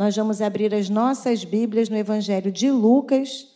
nós 0.00 0.16
vamos 0.16 0.40
abrir 0.40 0.74
as 0.74 0.88
nossas 0.88 1.44
Bíblias 1.44 1.90
no 1.90 1.96
Evangelho 1.96 2.50
de 2.50 2.70
Lucas. 2.70 3.54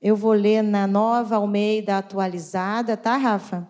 Eu 0.00 0.16
vou 0.16 0.32
ler 0.32 0.62
na 0.62 0.86
nova 0.86 1.36
Almeida 1.36 1.98
atualizada, 1.98 2.96
tá, 2.96 3.18
Rafa? 3.18 3.68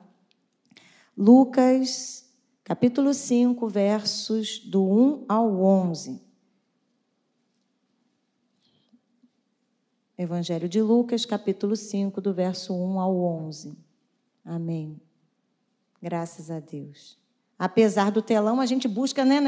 Lucas, 1.19 2.33
capítulo 2.63 3.13
5, 3.13 3.67
versos 3.67 4.61
do 4.61 4.85
1 4.85 5.25
ao 5.29 5.61
11. 5.61 6.23
Evangelho 10.17 10.69
de 10.69 10.81
Lucas, 10.81 11.27
capítulo 11.27 11.75
5, 11.75 12.21
do 12.21 12.33
verso 12.33 12.73
1 12.73 13.01
ao 13.01 13.17
11. 13.17 13.77
Amém. 14.45 15.01
Graças 16.01 16.49
a 16.49 16.61
Deus. 16.61 17.19
Apesar 17.59 18.13
do 18.13 18.23
telão, 18.23 18.61
a 18.61 18.67
gente 18.67 18.87
busca, 18.87 19.25
né, 19.25 19.41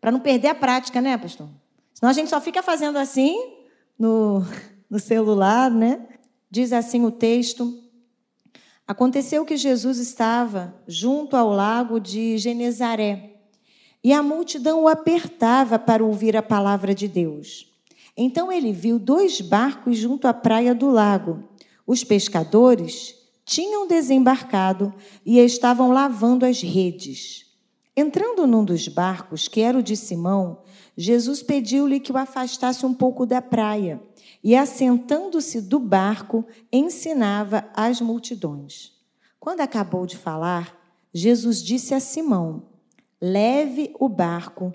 para 0.00 0.10
não 0.10 0.20
perder 0.20 0.48
a 0.48 0.54
prática, 0.54 1.02
né, 1.02 1.18
pastor? 1.18 1.50
Senão 2.00 2.10
a 2.10 2.14
gente 2.14 2.30
só 2.30 2.40
fica 2.40 2.62
fazendo 2.62 2.96
assim 2.96 3.38
no, 3.98 4.42
no 4.88 4.98
celular, 4.98 5.70
né? 5.70 6.08
Diz 6.50 6.72
assim 6.72 7.04
o 7.04 7.10
texto: 7.10 7.78
Aconteceu 8.88 9.44
que 9.44 9.54
Jesus 9.54 9.98
estava 9.98 10.74
junto 10.88 11.36
ao 11.36 11.50
lago 11.50 12.00
de 12.00 12.38
Genezaré 12.38 13.36
e 14.02 14.14
a 14.14 14.22
multidão 14.22 14.84
o 14.84 14.88
apertava 14.88 15.78
para 15.78 16.02
ouvir 16.02 16.38
a 16.38 16.42
palavra 16.42 16.94
de 16.94 17.06
Deus. 17.06 17.70
Então 18.16 18.50
ele 18.50 18.72
viu 18.72 18.98
dois 18.98 19.42
barcos 19.42 19.98
junto 19.98 20.26
à 20.26 20.32
praia 20.32 20.74
do 20.74 20.88
lago. 20.88 21.44
Os 21.86 22.02
pescadores 22.02 23.14
tinham 23.44 23.86
desembarcado 23.86 24.94
e 25.24 25.38
estavam 25.38 25.92
lavando 25.92 26.46
as 26.46 26.62
redes. 26.62 27.44
Entrando 27.94 28.46
num 28.46 28.64
dos 28.64 28.88
barcos, 28.88 29.48
que 29.48 29.60
era 29.60 29.78
o 29.78 29.82
de 29.82 29.96
Simão, 29.96 30.62
Jesus 30.96 31.42
pediu-lhe 31.42 32.00
que 32.00 32.12
o 32.12 32.16
afastasse 32.16 32.84
um 32.84 32.92
pouco 32.92 33.24
da 33.24 33.40
praia 33.40 34.00
e, 34.42 34.56
assentando-se 34.56 35.60
do 35.60 35.78
barco, 35.78 36.44
ensinava 36.72 37.68
as 37.74 38.00
multidões. 38.00 38.92
Quando 39.38 39.60
acabou 39.60 40.06
de 40.06 40.16
falar, 40.16 40.76
Jesus 41.12 41.62
disse 41.62 41.94
a 41.94 42.00
Simão: 42.00 42.62
Leve 43.20 43.94
o 43.98 44.08
barco 44.08 44.74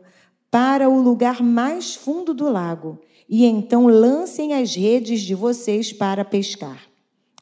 para 0.49 0.89
o 0.89 1.01
lugar 1.01 1.43
mais 1.43 1.95
fundo 1.95 2.33
do 2.33 2.49
lago 2.49 2.99
e 3.27 3.45
então 3.45 3.87
lancem 3.87 4.53
as 4.53 4.75
redes 4.75 5.21
de 5.21 5.33
vocês 5.33 5.91
para 5.91 6.23
pescar. 6.23 6.87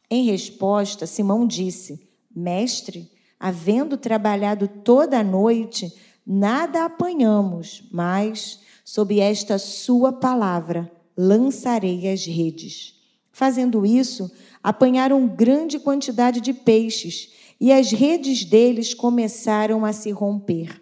Em 0.10 0.26
resposta, 0.26 1.06
Simão 1.06 1.46
disse: 1.46 2.08
Mestre, 2.34 3.12
havendo 3.40 3.98
trabalhado 3.98 4.68
toda 4.68 5.20
a 5.20 5.24
noite, 5.24 5.94
nada 6.26 6.86
apanhamos, 6.86 7.88
mas, 7.92 8.60
sob 8.84 9.20
esta 9.20 9.58
sua 9.58 10.12
palavra, 10.12 10.92
lançarei 11.18 12.12
as 12.12 12.26
redes. 12.26 12.96
Fazendo 13.32 13.86
isso, 13.86 14.32
apanharam 14.62 15.28
grande 15.28 15.80
quantidade 15.80 16.40
de 16.40 16.54
peixes 16.54 17.34
e 17.60 17.72
as 17.72 17.92
redes 17.92 18.46
deles 18.46 18.94
começaram 18.94 19.86
a 19.86 19.94
se 19.94 20.12
romper. 20.12 20.82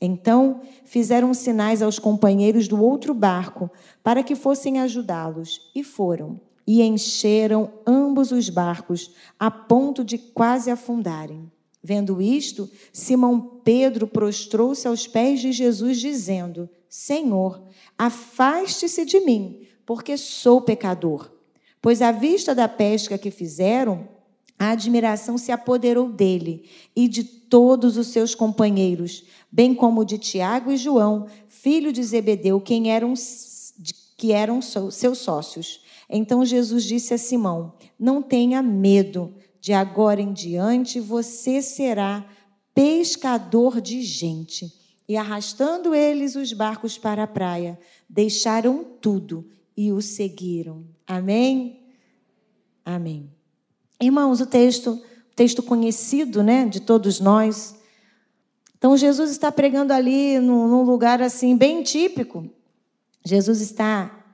Então 0.00 0.60
fizeram 0.84 1.34
sinais 1.34 1.82
aos 1.82 1.98
companheiros 1.98 2.68
do 2.68 2.82
outro 2.82 3.12
barco 3.12 3.70
para 4.02 4.22
que 4.22 4.36
fossem 4.36 4.78
ajudá-los, 4.78 5.70
e 5.74 5.82
foram, 5.82 6.40
e 6.66 6.82
encheram 6.82 7.72
ambos 7.86 8.30
os 8.30 8.48
barcos, 8.48 9.12
a 9.38 9.50
ponto 9.50 10.04
de 10.04 10.16
quase 10.18 10.70
afundarem. 10.70 11.50
Vendo 11.82 12.20
isto, 12.20 12.68
Simão 12.92 13.60
Pedro 13.62 14.06
prostrou-se 14.06 14.86
aos 14.86 15.06
pés 15.06 15.40
de 15.40 15.52
Jesus, 15.52 16.00
dizendo: 16.00 16.68
Senhor, 16.88 17.62
afaste-se 17.96 19.04
de 19.04 19.20
mim, 19.20 19.66
porque 19.86 20.16
sou 20.16 20.60
pecador. 20.60 21.30
Pois 21.80 22.02
à 22.02 22.10
vista 22.10 22.54
da 22.54 22.68
pesca 22.68 23.16
que 23.16 23.30
fizeram, 23.30 24.08
a 24.58 24.70
admiração 24.70 25.38
se 25.38 25.52
apoderou 25.52 26.08
dele 26.08 26.68
e 26.94 27.06
de 27.06 27.22
todos 27.22 27.96
os 27.96 28.08
seus 28.08 28.34
companheiros, 28.34 29.24
bem 29.50 29.72
como 29.72 30.04
de 30.04 30.18
Tiago 30.18 30.72
e 30.72 30.76
João, 30.76 31.26
filho 31.46 31.92
de 31.92 32.02
Zebedeu, 32.02 32.60
quem 32.60 32.90
eram, 32.90 33.14
que 34.16 34.32
eram 34.32 34.60
seus 34.60 35.18
sócios. 35.18 35.80
Então 36.10 36.44
Jesus 36.44 36.84
disse 36.84 37.14
a 37.14 37.18
Simão: 37.18 37.74
Não 37.98 38.20
tenha 38.20 38.60
medo, 38.60 39.32
de 39.60 39.72
agora 39.72 40.20
em 40.20 40.32
diante 40.32 41.00
você 41.00 41.60
será 41.60 42.24
pescador 42.74 43.80
de 43.80 44.02
gente. 44.02 44.72
E 45.08 45.16
arrastando 45.16 45.94
eles 45.94 46.36
os 46.36 46.52
barcos 46.52 46.98
para 46.98 47.22
a 47.22 47.26
praia, 47.26 47.78
deixaram 48.08 48.84
tudo 49.00 49.48
e 49.76 49.90
o 49.90 50.02
seguiram. 50.02 50.84
Amém? 51.06 51.82
Amém. 52.84 53.30
Irmãos, 54.00 54.40
o 54.40 54.46
texto, 54.46 55.02
texto 55.34 55.62
conhecido, 55.62 56.42
né, 56.42 56.66
de 56.66 56.80
todos 56.80 57.20
nós. 57.20 57.78
Então 58.76 58.96
Jesus 58.96 59.30
está 59.30 59.50
pregando 59.50 59.92
ali 59.92 60.38
num, 60.38 60.68
num 60.68 60.82
lugar 60.82 61.20
assim 61.20 61.56
bem 61.56 61.82
típico. 61.82 62.48
Jesus 63.24 63.60
está 63.60 64.24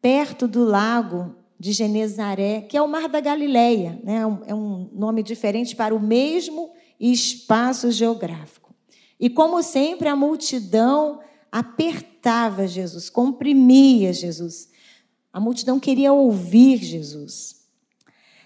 perto 0.00 0.48
do 0.48 0.64
lago 0.64 1.34
de 1.58 1.72
Genezaré, 1.72 2.62
que 2.62 2.76
é 2.76 2.82
o 2.82 2.88
Mar 2.88 3.08
da 3.08 3.20
Galileia, 3.20 4.00
né? 4.04 4.20
É 4.46 4.54
um 4.54 4.90
nome 4.92 5.22
diferente 5.22 5.74
para 5.74 5.94
o 5.94 6.00
mesmo 6.00 6.72
espaço 7.00 7.90
geográfico. 7.90 8.74
E 9.18 9.30
como 9.30 9.62
sempre, 9.62 10.08
a 10.08 10.16
multidão 10.16 11.20
apertava 11.50 12.66
Jesus, 12.66 13.08
comprimia 13.08 14.12
Jesus. 14.12 14.68
A 15.32 15.40
multidão 15.40 15.80
queria 15.80 16.12
ouvir 16.12 16.78
Jesus. 16.78 17.66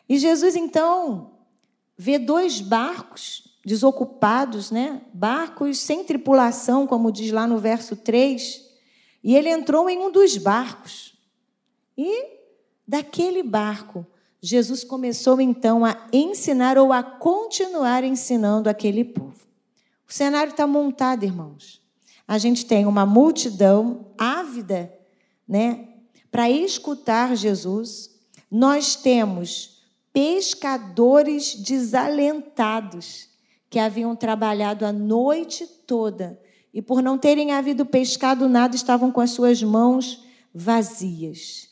E 0.08 0.18
Jesus 0.18 0.54
então 0.54 1.32
vê 1.96 2.18
dois 2.18 2.60
barcos 2.60 3.50
desocupados, 3.64 4.70
né? 4.70 5.02
Barcos 5.12 5.78
sem 5.78 6.04
tripulação, 6.04 6.86
como 6.86 7.12
diz 7.12 7.30
lá 7.30 7.46
no 7.46 7.58
verso 7.58 7.96
3. 7.96 8.68
E 9.22 9.36
ele 9.36 9.48
entrou 9.48 9.88
em 9.90 9.98
um 9.98 10.10
dos 10.10 10.36
barcos. 10.36 11.14
E 11.96 12.39
daquele 12.90 13.42
barco, 13.42 14.06
Jesus 14.42 14.84
começou 14.84 15.40
então 15.40 15.84
a 15.84 16.08
ensinar 16.12 16.78
ou 16.78 16.92
a 16.92 17.02
continuar 17.02 18.04
ensinando 18.04 18.68
aquele 18.68 19.04
povo. 19.04 19.46
O 20.08 20.12
cenário 20.12 20.50
está 20.50 20.66
montado, 20.66 21.24
irmãos 21.24 21.80
a 22.30 22.38
gente 22.38 22.64
tem 22.64 22.86
uma 22.86 23.04
multidão 23.04 24.06
ávida, 24.16 24.94
né, 25.48 25.88
para 26.30 26.48
escutar 26.48 27.36
Jesus. 27.36 28.08
Nós 28.48 28.94
temos 28.94 29.82
pescadores 30.12 31.56
desalentados 31.56 33.30
que 33.68 33.80
haviam 33.80 34.14
trabalhado 34.14 34.86
a 34.86 34.92
noite 34.92 35.66
toda 35.66 36.40
e 36.72 36.80
por 36.80 37.02
não 37.02 37.18
terem 37.18 37.50
havido 37.50 37.84
pescado 37.84 38.48
nada 38.48 38.76
estavam 38.76 39.10
com 39.10 39.20
as 39.20 39.32
suas 39.32 39.60
mãos 39.60 40.24
vazias. 40.54 41.69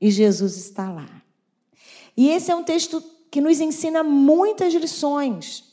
E 0.00 0.10
Jesus 0.10 0.56
está 0.56 0.90
lá. 0.90 1.22
E 2.16 2.30
esse 2.30 2.50
é 2.50 2.54
um 2.54 2.62
texto 2.62 3.02
que 3.30 3.40
nos 3.40 3.60
ensina 3.60 4.02
muitas 4.02 4.72
lições. 4.74 5.64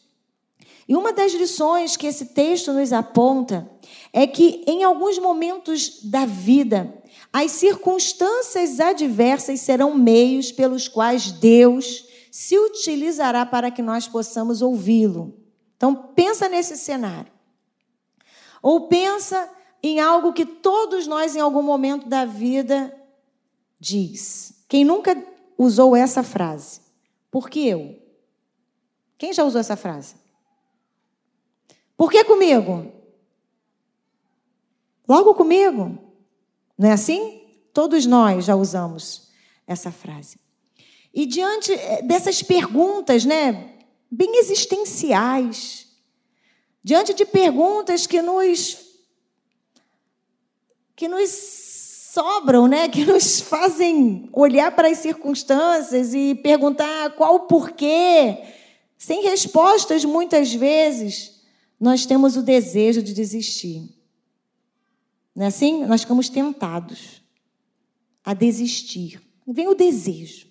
E 0.88 0.96
uma 0.96 1.12
das 1.12 1.34
lições 1.34 1.98
que 1.98 2.08
esse 2.08 2.28
texto 2.28 2.72
nos 2.72 2.94
aponta 2.94 3.70
é 4.14 4.26
que 4.26 4.64
em 4.66 4.84
alguns 4.84 5.20
momentos 5.20 6.02
da 6.04 6.26
vida, 6.26 6.94
as 7.34 7.52
circunstâncias 7.52 8.80
adversas 8.80 9.60
serão 9.60 9.94
meios 9.96 10.52
pelos 10.52 10.88
quais 10.88 11.32
Deus 11.32 12.06
se 12.32 12.58
utilizará 12.58 13.46
para 13.46 13.70
que 13.70 13.82
nós 13.82 14.08
possamos 14.08 14.62
ouvi-lo. 14.62 15.36
Então 15.76 15.94
pensa 16.16 16.48
nesse 16.48 16.78
cenário. 16.78 17.32
Ou 18.62 18.88
pensa 18.88 19.50
em 19.84 20.00
algo 20.00 20.34
que 20.34 20.46
todos 20.46 21.06
nós 21.06 21.36
em 21.36 21.40
algum 21.40 21.62
momento 21.62 22.08
da 22.08 22.26
vida 22.26 22.94
diz. 23.80 24.64
Quem 24.68 24.84
nunca 24.84 25.16
usou 25.58 25.96
essa 25.96 26.24
frase? 26.24 26.82
Por 27.32 27.50
que 27.50 27.68
eu? 27.68 28.02
Quem 29.18 29.34
já 29.34 29.44
usou 29.44 29.60
essa 29.60 29.76
frase? 29.76 30.16
Por 31.96 32.12
que 32.12 32.24
comigo? 32.24 32.92
Logo 35.08 35.34
comigo. 35.34 35.98
Não 36.78 36.90
é 36.90 36.92
assim? 36.92 37.42
Todos 37.74 38.06
nós 38.06 38.46
já 38.46 38.56
usamos 38.56 39.32
essa 39.66 39.92
frase. 39.92 40.40
E 41.14 41.26
diante 41.26 41.74
eh, 41.74 42.02
dessas 42.04 42.44
perguntas, 42.44 43.26
né, 43.26 43.78
bem 44.10 44.38
existenciais, 44.38 45.88
diante 46.84 47.14
de 47.14 47.26
perguntas 47.26 48.06
que 48.06 48.22
nos 48.22 48.86
que 50.96 51.08
nos 51.08 51.77
sobram, 52.18 52.68
né, 52.68 52.90
que 52.90 53.06
nos 53.06 53.40
fazem 53.40 54.28
olhar 54.34 54.72
para 54.72 54.88
as 54.88 54.98
circunstâncias 54.98 56.16
e 56.16 56.34
perguntar 56.34 57.12
qual 57.12 57.36
o 57.36 57.40
porquê, 57.42 58.44
sem 58.98 59.22
respostas 59.22 60.04
muitas 60.04 60.52
vezes 60.52 61.44
nós 61.80 62.08
temos 62.08 62.36
o 62.36 62.42
desejo 62.42 63.04
de 63.04 63.14
desistir. 63.14 63.88
Não 65.36 65.46
é 65.46 65.48
assim? 65.50 65.86
Nós 65.86 66.02
ficamos 66.02 66.28
tentados 66.28 67.22
a 68.26 68.34
desistir. 68.34 69.22
Vem 69.48 69.68
o 69.68 69.76
desejo. 69.76 70.48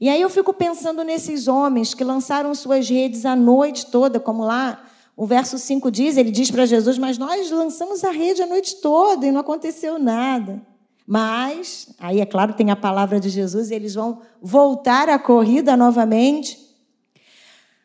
E 0.00 0.08
aí 0.08 0.20
eu 0.20 0.30
fico 0.30 0.54
pensando 0.54 1.02
nesses 1.02 1.48
homens 1.48 1.94
que 1.94 2.04
lançaram 2.04 2.54
suas 2.54 2.88
redes 2.88 3.26
a 3.26 3.34
noite 3.34 3.86
toda, 3.86 4.20
como 4.20 4.44
lá 4.44 4.88
o 5.20 5.26
verso 5.26 5.58
5 5.58 5.90
diz, 5.90 6.16
ele 6.16 6.30
diz 6.30 6.50
para 6.50 6.64
Jesus, 6.64 6.96
mas 6.96 7.18
nós 7.18 7.50
lançamos 7.50 8.02
a 8.04 8.10
rede 8.10 8.40
a 8.40 8.46
noite 8.46 8.76
toda 8.76 9.26
e 9.26 9.30
não 9.30 9.42
aconteceu 9.42 9.98
nada. 9.98 10.62
Mas, 11.06 11.94
aí 11.98 12.22
é 12.22 12.24
claro, 12.24 12.54
tem 12.54 12.70
a 12.70 12.76
palavra 12.76 13.20
de 13.20 13.28
Jesus 13.28 13.70
e 13.70 13.74
eles 13.74 13.92
vão 13.92 14.22
voltar 14.40 15.10
à 15.10 15.18
corrida 15.18 15.76
novamente. 15.76 16.58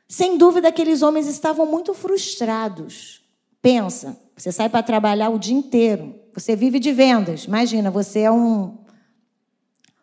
Sem 0.07 0.37
dúvida, 0.37 0.69
aqueles 0.69 1.01
homens 1.01 1.27
estavam 1.27 1.65
muito 1.65 1.93
frustrados. 1.93 3.21
Pensa, 3.61 4.17
você 4.33 4.49
sai 4.49 4.69
para 4.69 4.81
trabalhar 4.81 5.27
o 5.27 5.37
dia 5.37 5.57
inteiro, 5.57 6.15
você 6.33 6.55
vive 6.55 6.79
de 6.79 6.93
vendas. 6.93 7.43
Imagina, 7.43 7.91
você 7.91 8.21
é 8.21 8.31
um 8.31 8.77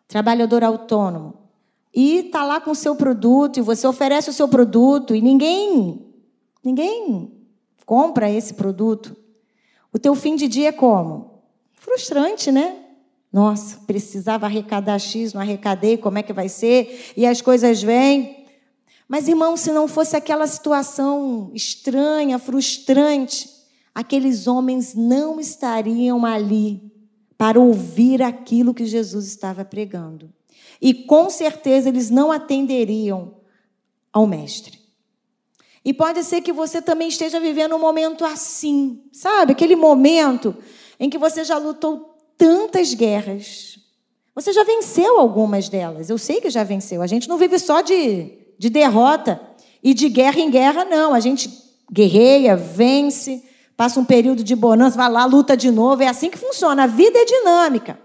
trabalhador 0.07 0.63
autônomo 0.63 1.33
e 1.91 2.27
está 2.27 2.45
lá 2.45 2.61
com 2.61 2.69
o 2.69 2.75
seu 2.75 2.95
produto 2.95 3.57
e 3.57 3.63
você 3.63 3.87
oferece 3.87 4.29
o 4.29 4.33
seu 4.33 4.47
produto 4.47 5.15
e 5.15 5.19
ninguém 5.19 6.12
ninguém 6.63 7.31
compra 7.85 8.29
esse 8.29 8.53
produto. 8.53 9.15
O 9.91 9.99
teu 9.99 10.15
fim 10.15 10.35
de 10.35 10.47
dia 10.47 10.69
é 10.69 10.71
como? 10.71 11.43
Frustrante, 11.73 12.51
né? 12.51 12.83
Nossa, 13.31 13.79
precisava 13.87 14.45
arrecadar 14.45 14.99
X, 14.99 15.33
não 15.33 15.41
arrecadei, 15.41 15.97
como 15.97 16.19
é 16.19 16.23
que 16.23 16.31
vai 16.31 16.47
ser? 16.47 17.11
E 17.17 17.25
as 17.25 17.41
coisas 17.41 17.81
vêm. 17.81 18.45
Mas, 19.07 19.27
irmão, 19.27 19.57
se 19.57 19.71
não 19.71 19.87
fosse 19.87 20.15
aquela 20.15 20.47
situação 20.47 21.51
estranha, 21.53 22.39
frustrante, 22.39 23.49
aqueles 23.93 24.47
homens 24.47 24.93
não 24.95 25.39
estariam 25.39 26.25
ali 26.25 26.91
para 27.37 27.59
ouvir 27.59 28.21
aquilo 28.21 28.73
que 28.73 28.85
Jesus 28.85 29.27
estava 29.27 29.65
pregando. 29.65 30.31
E 30.81 30.93
com 30.93 31.29
certeza 31.29 31.89
eles 31.89 32.09
não 32.09 32.31
atenderiam 32.31 33.35
ao 34.11 34.27
Mestre. 34.27 34.82
E 35.85 35.93
pode 35.93 36.23
ser 36.23 36.41
que 36.41 36.53
você 36.53 36.81
também 36.81 37.09
esteja 37.09 37.39
vivendo 37.39 37.75
um 37.75 37.79
momento 37.79 38.23
assim, 38.23 39.03
sabe? 39.11 39.51
Aquele 39.51 39.75
momento 39.75 40.55
em 40.99 41.09
que 41.09 41.17
você 41.17 41.43
já 41.43 41.57
lutou 41.57 42.17
tantas 42.37 42.93
guerras. 42.93 43.77
Você 44.33 44.53
já 44.53 44.63
venceu 44.63 45.19
algumas 45.19 45.67
delas. 45.67 46.09
Eu 46.09 46.17
sei 46.17 46.39
que 46.39 46.49
já 46.49 46.63
venceu. 46.63 47.01
A 47.01 47.07
gente 47.07 47.27
não 47.27 47.37
vive 47.37 47.59
só 47.59 47.81
de, 47.81 48.31
de 48.57 48.69
derrota 48.69 49.41
e 49.83 49.93
de 49.93 50.07
guerra 50.07 50.39
em 50.39 50.49
guerra, 50.49 50.85
não. 50.85 51.13
A 51.13 51.19
gente 51.19 51.49
guerreia, 51.91 52.55
vence, 52.55 53.43
passa 53.75 53.99
um 53.99 54.05
período 54.05 54.43
de 54.43 54.55
bonança, 54.55 54.97
vai 54.97 55.09
lá, 55.09 55.25
luta 55.25 55.55
de 55.55 55.69
novo. 55.69 56.01
É 56.01 56.07
assim 56.07 56.29
que 56.29 56.37
funciona. 56.37 56.83
A 56.83 56.87
vida 56.87 57.19
é 57.19 57.25
dinâmica. 57.25 57.99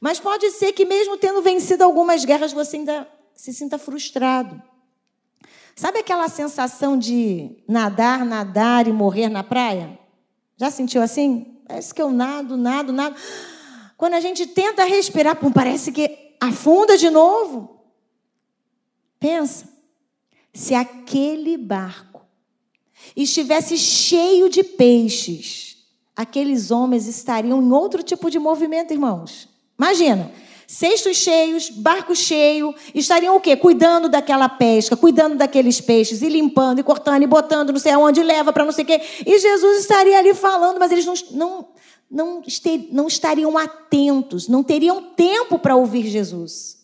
Mas 0.00 0.20
pode 0.20 0.50
ser 0.52 0.72
que, 0.72 0.84
mesmo 0.84 1.16
tendo 1.16 1.42
vencido 1.42 1.82
algumas 1.82 2.24
guerras, 2.24 2.52
você 2.52 2.76
ainda 2.76 3.08
se 3.34 3.52
sinta 3.52 3.78
frustrado. 3.78 4.62
Sabe 5.78 6.00
aquela 6.00 6.28
sensação 6.28 6.98
de 6.98 7.52
nadar, 7.68 8.24
nadar 8.24 8.88
e 8.88 8.92
morrer 8.92 9.28
na 9.28 9.44
praia? 9.44 9.96
Já 10.56 10.72
sentiu 10.72 11.00
assim? 11.00 11.56
Parece 11.68 11.94
que 11.94 12.02
eu 12.02 12.10
nado, 12.10 12.56
nado, 12.56 12.92
nado. 12.92 13.14
Quando 13.96 14.14
a 14.14 14.20
gente 14.20 14.44
tenta 14.44 14.82
respirar, 14.82 15.36
pum, 15.36 15.52
parece 15.52 15.92
que 15.92 16.34
afunda 16.40 16.98
de 16.98 17.08
novo. 17.10 17.80
Pensa, 19.20 19.68
se 20.52 20.74
aquele 20.74 21.56
barco 21.56 22.22
estivesse 23.14 23.78
cheio 23.78 24.48
de 24.48 24.64
peixes, 24.64 25.86
aqueles 26.16 26.72
homens 26.72 27.06
estariam 27.06 27.62
em 27.62 27.70
outro 27.70 28.02
tipo 28.02 28.28
de 28.28 28.40
movimento, 28.40 28.92
irmãos. 28.92 29.48
Imagina, 29.78 30.28
cestos 30.70 31.16
cheios, 31.16 31.70
barco 31.70 32.14
cheio, 32.14 32.74
estariam 32.94 33.34
o 33.34 33.40
quê? 33.40 33.56
Cuidando 33.56 34.06
daquela 34.06 34.50
pesca, 34.50 34.94
cuidando 34.94 35.34
daqueles 35.34 35.80
peixes, 35.80 36.20
e 36.20 36.28
limpando, 36.28 36.78
e 36.78 36.82
cortando, 36.82 37.22
e 37.22 37.26
botando, 37.26 37.72
não 37.72 37.80
sei 37.80 37.92
aonde, 37.92 38.22
leva 38.22 38.52
para 38.52 38.66
não 38.66 38.72
sei 38.72 38.84
o 38.84 38.86
quê. 38.86 39.00
E 39.26 39.38
Jesus 39.38 39.80
estaria 39.80 40.18
ali 40.18 40.34
falando, 40.34 40.78
mas 40.78 40.92
eles 40.92 41.06
não, 41.06 41.14
não, 41.30 41.68
não, 42.10 42.42
não 42.92 43.06
estariam 43.08 43.56
atentos, 43.56 44.46
não 44.46 44.62
teriam 44.62 45.02
tempo 45.02 45.58
para 45.58 45.74
ouvir 45.74 46.06
Jesus. 46.06 46.76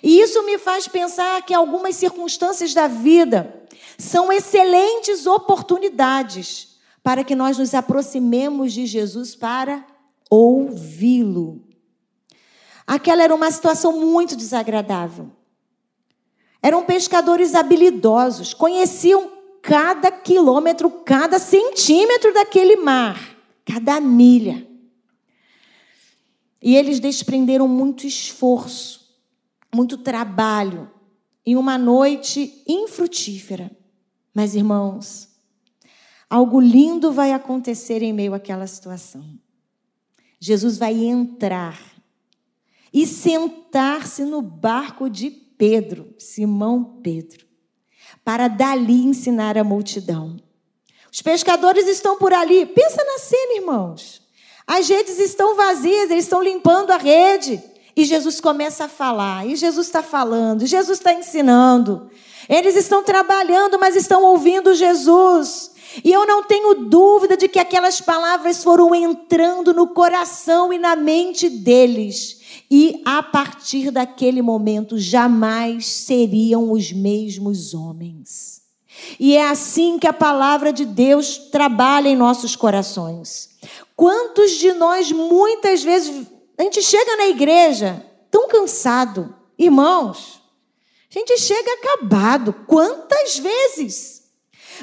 E 0.00 0.20
isso 0.20 0.44
me 0.44 0.56
faz 0.56 0.86
pensar 0.86 1.44
que 1.44 1.52
algumas 1.52 1.96
circunstâncias 1.96 2.72
da 2.72 2.86
vida 2.86 3.60
são 3.98 4.32
excelentes 4.32 5.26
oportunidades 5.26 6.76
para 7.02 7.24
que 7.24 7.34
nós 7.34 7.58
nos 7.58 7.74
aproximemos 7.74 8.72
de 8.72 8.86
Jesus 8.86 9.34
para 9.34 9.84
ouvi-lo. 10.30 11.67
Aquela 12.88 13.22
era 13.22 13.34
uma 13.34 13.50
situação 13.50 14.00
muito 14.00 14.34
desagradável. 14.34 15.30
Eram 16.62 16.86
pescadores 16.86 17.54
habilidosos, 17.54 18.54
conheciam 18.54 19.30
cada 19.60 20.10
quilômetro, 20.10 20.88
cada 20.88 21.38
centímetro 21.38 22.32
daquele 22.32 22.76
mar, 22.76 23.36
cada 23.62 24.00
milha. 24.00 24.66
E 26.62 26.74
eles 26.76 26.98
desprenderam 26.98 27.68
muito 27.68 28.06
esforço, 28.06 29.14
muito 29.72 29.98
trabalho, 29.98 30.90
em 31.44 31.56
uma 31.56 31.76
noite 31.76 32.64
infrutífera. 32.66 33.70
Mas, 34.32 34.54
irmãos, 34.54 35.28
algo 36.30 36.58
lindo 36.58 37.12
vai 37.12 37.32
acontecer 37.32 38.02
em 38.02 38.14
meio 38.14 38.32
àquela 38.32 38.66
situação. 38.66 39.22
Jesus 40.40 40.78
vai 40.78 40.94
entrar 40.94 41.78
e 42.92 43.06
sentar-se 43.06 44.22
no 44.22 44.40
barco 44.40 45.08
de 45.08 45.30
Pedro, 45.30 46.14
Simão 46.18 47.00
Pedro, 47.02 47.46
para 48.24 48.48
dali 48.48 49.04
ensinar 49.04 49.58
a 49.58 49.64
multidão. 49.64 50.36
Os 51.12 51.22
pescadores 51.22 51.86
estão 51.88 52.16
por 52.16 52.32
ali. 52.32 52.66
Pensa 52.66 53.02
na 53.04 53.18
cena, 53.18 53.56
irmãos. 53.56 54.22
As 54.66 54.88
redes 54.88 55.18
estão 55.18 55.56
vazias, 55.56 56.10
eles 56.10 56.24
estão 56.24 56.42
limpando 56.42 56.90
a 56.90 56.96
rede. 56.96 57.62
E 57.96 58.04
Jesus 58.04 58.40
começa 58.40 58.84
a 58.84 58.88
falar. 58.88 59.46
E 59.46 59.56
Jesus 59.56 59.86
está 59.86 60.02
falando, 60.02 60.66
Jesus 60.66 60.98
está 60.98 61.12
ensinando. 61.12 62.10
Eles 62.48 62.76
estão 62.76 63.02
trabalhando, 63.02 63.78
mas 63.78 63.96
estão 63.96 64.22
ouvindo 64.22 64.74
Jesus. 64.74 65.72
E 66.04 66.12
eu 66.12 66.26
não 66.26 66.42
tenho 66.42 66.74
dúvida 66.74 67.36
de 67.36 67.48
que 67.48 67.58
aquelas 67.58 68.00
palavras 68.00 68.62
foram 68.62 68.94
entrando 68.94 69.74
no 69.74 69.88
coração 69.88 70.72
e 70.72 70.78
na 70.78 70.94
mente 70.94 71.48
deles. 71.48 72.37
E 72.70 73.02
a 73.04 73.22
partir 73.22 73.90
daquele 73.90 74.42
momento 74.42 74.98
jamais 74.98 75.86
seriam 75.86 76.70
os 76.72 76.92
mesmos 76.92 77.72
homens. 77.72 78.62
E 79.18 79.36
é 79.36 79.48
assim 79.48 79.98
que 79.98 80.06
a 80.06 80.12
palavra 80.12 80.72
de 80.72 80.84
Deus 80.84 81.38
trabalha 81.50 82.08
em 82.08 82.16
nossos 82.16 82.56
corações. 82.56 83.50
Quantos 83.96 84.52
de 84.52 84.72
nós, 84.72 85.10
muitas 85.12 85.82
vezes, 85.82 86.26
a 86.56 86.62
gente 86.62 86.82
chega 86.82 87.16
na 87.16 87.28
igreja 87.28 88.04
tão 88.30 88.48
cansado, 88.48 89.34
irmãos, 89.58 90.42
a 91.10 91.18
gente 91.18 91.38
chega 91.38 91.72
acabado. 91.72 92.52
Quantas 92.66 93.38
vezes? 93.38 94.17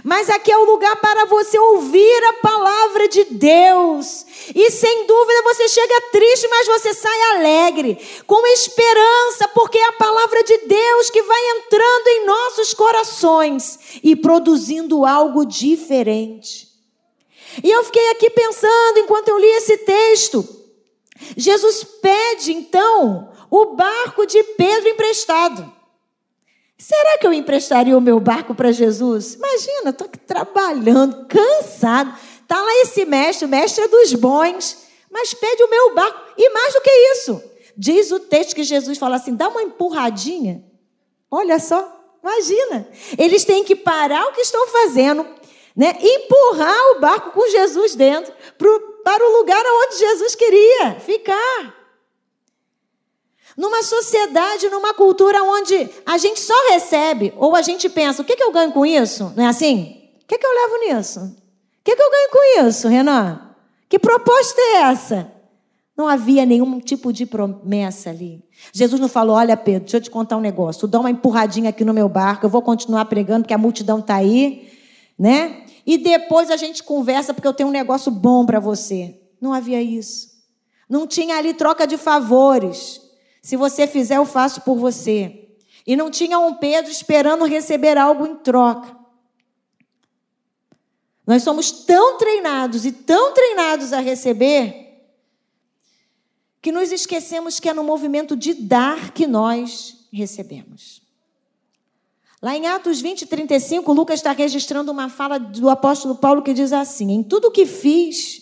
Mas 0.04 0.30
aqui 0.30 0.52
é 0.52 0.58
o 0.58 0.66
lugar 0.66 0.96
para 0.98 1.26
você 1.26 1.58
ouvir 1.58 2.24
a 2.26 2.34
palavra 2.34 3.08
de 3.08 3.24
Deus. 3.26 4.26
E 4.54 4.70
sem 4.70 5.08
dúvida 5.08 5.42
você 5.44 5.70
chega 5.70 6.02
triste, 6.12 6.48
mas 6.48 6.68
você 6.68 6.94
sai 6.94 7.22
alegre, 7.36 7.98
com 8.28 8.46
esperança, 8.48 9.48
porque 9.50 9.78
é 9.78 9.86
a 9.86 9.94
palavra 9.94 10.44
de 10.44 10.58
Deus 10.60 11.10
que 11.10 11.22
vai 11.22 11.50
entrando 11.58 12.08
em 12.08 12.26
nossos 12.26 12.74
corações 12.74 13.80
e 14.04 14.16
produzindo 14.16 15.06
algo 15.06 15.46
diferente. 15.46 16.68
E 17.64 17.72
eu 17.72 17.84
fiquei 17.86 18.10
aqui 18.12 18.30
pensando 18.30 19.00
enquanto 19.00 19.30
eu 19.30 19.38
li 19.38 19.48
esse 19.48 19.78
texto. 19.78 20.46
Jesus 21.38 21.84
pede 22.02 22.52
então 22.52 23.32
o 23.50 23.76
barco 23.76 24.26
de 24.26 24.44
Pedro 24.44 24.90
emprestado. 24.90 25.75
Será 26.78 27.18
que 27.18 27.26
eu 27.26 27.34
emprestaria 27.34 27.98
o 27.98 28.02
meu 28.02 28.20
barco 28.20 28.54
para 28.54 28.72
Jesus? 28.72 29.36
Imagina, 29.36 29.92
estou 29.92 30.08
aqui 30.08 30.20
trabalhando, 30.20 31.26
cansado. 31.26 32.14
Está 32.42 32.62
lá 32.62 32.82
esse 32.82 33.06
mestre, 33.06 33.46
o 33.46 33.50
mestre 33.50 33.86
é 33.86 33.88
dos 33.88 34.14
bons, 34.14 34.86
mas 35.10 35.34
pede 35.34 35.64
o 35.64 35.70
meu 35.70 35.96
barco. 35.96 36.20
E 36.38 36.50
mais 36.50 36.74
do 36.74 36.82
que 36.82 36.92
isso, 37.14 37.42
diz 37.78 38.12
o 38.12 38.20
texto 38.20 38.56
que 38.56 38.64
Jesus 38.64 38.98
fala 38.98 39.16
assim: 39.16 39.36
dá 39.36 39.48
uma 39.48 39.64
empurradinha. 39.64 40.64
Olha 41.32 41.60
só, 41.60 41.92
imagina. 42.22 42.88
Eles 43.18 43.46
têm 43.46 43.64
que 43.64 43.76
parar 43.76 44.28
o 44.28 44.34
que 44.34 44.42
estão 44.42 44.68
fazendo, 44.68 45.26
né? 45.76 45.98
empurrar 46.00 46.92
o 46.92 47.00
barco 47.00 47.32
com 47.32 47.50
Jesus 47.50 47.96
dentro 47.96 48.34
para 48.58 49.26
o 49.26 49.38
lugar 49.38 49.64
onde 49.66 49.98
Jesus 49.98 50.36
queria 50.36 51.00
ficar. 51.00 51.85
Numa 53.58 53.84
sociedade, 53.84 54.70
numa 54.70 54.94
cultura 54.94 55.42
onde 55.44 55.90
a 56.06 56.18
gente 56.18 56.40
só 56.40 56.54
recebe, 56.72 57.34
ou 57.38 57.56
a 57.56 57.62
gente 57.62 57.88
pensa, 57.88 58.22
o 58.22 58.26
que, 58.26 58.36
que 58.36 58.44
eu 58.44 58.52
ganho 58.52 58.72
com 58.72 58.86
isso? 58.86 59.32
Não 59.36 59.46
é 59.46 59.48
assim? 59.48 60.02
O 60.24 60.28
que, 60.28 60.38
que 60.38 60.46
eu 60.46 60.54
levo 60.54 60.78
nisso? 60.86 61.20
O 61.20 61.84
que, 61.84 61.96
que 61.96 62.02
eu 62.02 62.12
ganho 62.12 62.30
com 62.32 62.68
isso, 62.68 62.88
Renan? 62.88 63.42
Que 63.88 63.98
proposta 64.00 64.60
é 64.60 64.82
essa? 64.82 65.32
Não 65.96 66.08
havia 66.08 66.46
nenhum 66.46 66.80
tipo 66.80 67.14
de 67.14 67.26
promessa 67.26 68.10
ali. 68.10 68.44
Jesus 68.74 69.00
não 69.00 69.08
falou: 69.08 69.38
Olha, 69.38 69.56
Pedro, 69.56 69.84
deixa 69.84 69.98
eu 69.98 70.02
te 70.02 70.10
contar 70.10 70.36
um 70.36 70.42
negócio. 70.42 70.88
Dá 70.88 71.00
uma 71.00 71.10
empurradinha 71.10 71.70
aqui 71.70 71.86
no 71.86 71.94
meu 71.94 72.10
barco, 72.10 72.46
eu 72.46 72.50
vou 72.50 72.62
continuar 72.62 73.06
pregando, 73.06 73.44
porque 73.44 73.54
a 73.54 73.58
multidão 73.58 74.00
está 74.00 74.16
aí, 74.16 74.70
né? 75.18 75.64
E 75.86 75.98
depois 75.98 76.52
a 76.52 76.58
gente 76.58 76.84
conversa, 76.84 77.34
porque 77.34 77.48
eu 77.48 77.54
tenho 77.54 77.70
um 77.70 77.72
negócio 77.72 78.12
bom 78.12 78.46
para 78.46 78.60
você. 78.60 79.22
Não 79.40 79.54
havia 79.54 79.82
isso. 79.82 80.30
Não 80.90 81.08
tinha 81.08 81.38
ali 81.38 81.54
troca 81.54 81.86
de 81.86 81.98
favores. 81.98 83.02
Se 83.46 83.56
você 83.56 83.86
fizer, 83.86 84.18
eu 84.18 84.26
faço 84.26 84.62
por 84.62 84.76
você. 84.76 85.50
E 85.86 85.96
não 85.96 86.10
tinha 86.10 86.40
um 86.40 86.56
Pedro 86.56 86.90
esperando 86.90 87.46
receber 87.46 87.96
algo 87.96 88.26
em 88.26 88.38
troca. 88.38 88.98
Nós 91.28 91.44
somos 91.44 91.70
tão 91.70 92.18
treinados 92.18 92.88
e 92.88 92.92
tão 92.92 93.36
treinados 93.36 93.94
a 93.94 94.00
receber 94.00 95.06
que 96.60 96.72
nos 96.72 96.92
esquecemos 96.92 97.60
que 97.60 97.70
é 97.70 97.74
no 97.76 97.84
movimento 97.84 98.36
de 98.36 98.52
dar 98.52 99.12
que 99.12 99.28
nós 99.28 100.08
recebemos. 100.12 101.04
Lá 102.42 102.58
em 102.58 102.66
Atos 102.66 103.00
20, 103.00 103.28
35, 103.28 103.94
Lucas 103.94 104.22
está 104.22 104.32
registrando 104.32 104.92
uma 104.92 105.08
fala 105.08 105.38
do 105.38 105.70
apóstolo 105.70 106.16
Paulo 106.16 106.42
que 106.42 106.52
diz 106.52 106.74
assim: 106.74 107.12
Em 107.12 107.22
tudo 107.22 107.52
que 107.52 107.68
fiz, 107.68 108.42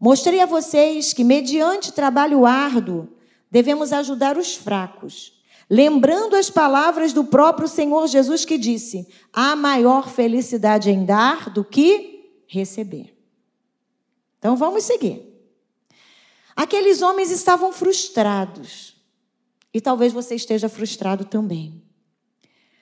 mostrei 0.00 0.40
a 0.40 0.46
vocês 0.46 1.12
que, 1.12 1.22
mediante 1.22 1.92
trabalho 1.92 2.44
árduo, 2.44 3.14
devemos 3.50 3.92
ajudar 3.92 4.36
os 4.36 4.54
fracos, 4.56 5.32
lembrando 5.68 6.36
as 6.36 6.50
palavras 6.50 7.12
do 7.12 7.24
próprio 7.24 7.68
Senhor 7.68 8.06
Jesus 8.06 8.44
que 8.44 8.58
disse: 8.58 9.06
há 9.32 9.54
maior 9.56 10.08
felicidade 10.08 10.90
em 10.90 11.04
dar 11.04 11.50
do 11.50 11.64
que 11.64 12.42
receber. 12.46 13.16
Então 14.38 14.56
vamos 14.56 14.84
seguir. 14.84 15.22
Aqueles 16.54 17.02
homens 17.02 17.30
estavam 17.30 17.72
frustrados. 17.72 18.96
E 19.74 19.80
talvez 19.80 20.10
você 20.10 20.34
esteja 20.34 20.70
frustrado 20.70 21.26
também. 21.26 21.82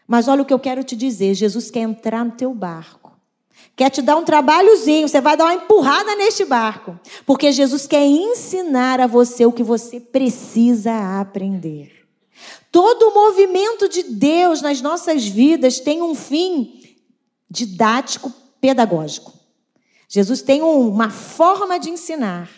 Mas 0.07 0.29
olha 0.29 0.43
o 0.43 0.45
que 0.45 0.55
eu 0.55 0.61
quero 0.61 0.85
te 0.85 0.95
dizer: 0.95 1.35
Jesus 1.35 1.69
quer 1.69 1.81
entrar 1.81 2.25
no 2.25 2.33
teu 2.33 2.55
barco. 2.55 3.04
Quer 3.77 3.91
te 3.91 4.01
dar 4.01 4.17
um 4.17 4.25
trabalhozinho, 4.25 5.09
você 5.09 5.21
vai 5.21 5.37
dar 5.37 5.45
uma 5.45 5.55
empurrada 5.55 6.15
neste 6.15 6.45
barco. 6.45 6.99
Porque 7.27 7.51
Jesus 7.51 7.87
quer 7.87 8.05
ensinar 8.05 9.01
a 9.01 9.07
você 9.07 9.45
o 9.45 9.53
que 9.53 9.63
você 9.63 9.99
precisa 9.99 11.21
aprender. 11.21 12.07
Todo 12.71 13.09
o 13.09 13.15
movimento 13.15 13.89
de 13.89 14.03
Deus 14.05 14.61
nas 14.61 14.81
nossas 14.81 15.27
vidas 15.27 15.81
tem 15.81 16.03
um 16.03 16.15
fim 16.15 16.83
didático, 17.51 18.33
pedagógico. 18.61 19.33
Jesus 20.09 20.43
tem 20.43 20.63
uma 20.63 21.11
forma 21.11 21.79
de 21.79 21.91
ensinar. 21.91 22.49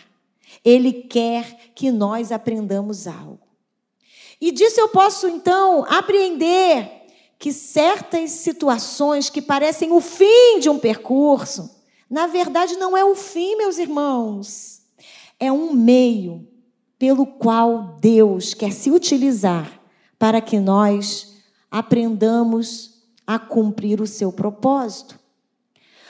Ele 0.63 0.91
quer 0.93 1.71
que 1.73 1.91
nós 1.91 2.31
aprendamos 2.31 3.07
algo. 3.07 3.47
E 4.39 4.51
disso 4.51 4.79
eu 4.79 4.89
posso 4.89 5.27
então 5.27 5.83
apreender 5.87 7.06
que 7.39 7.53
certas 7.53 8.31
situações 8.31 9.29
que 9.29 9.41
parecem 9.41 9.91
o 9.91 10.01
fim 10.01 10.59
de 10.59 10.69
um 10.69 10.79
percurso, 10.79 11.69
na 12.09 12.27
verdade 12.27 12.75
não 12.77 12.97
é 12.97 13.05
o 13.05 13.15
fim, 13.15 13.55
meus 13.55 13.77
irmãos. 13.77 14.81
É 15.39 15.51
um 15.51 15.71
meio 15.73 16.47
pelo 16.97 17.25
qual 17.25 17.97
Deus 18.01 18.53
quer 18.53 18.71
se 18.71 18.89
utilizar 18.89 19.79
para 20.17 20.41
que 20.41 20.59
nós 20.59 21.35
aprendamos 21.69 23.03
a 23.25 23.37
cumprir 23.37 24.01
o 24.01 24.07
seu 24.07 24.31
propósito. 24.31 25.19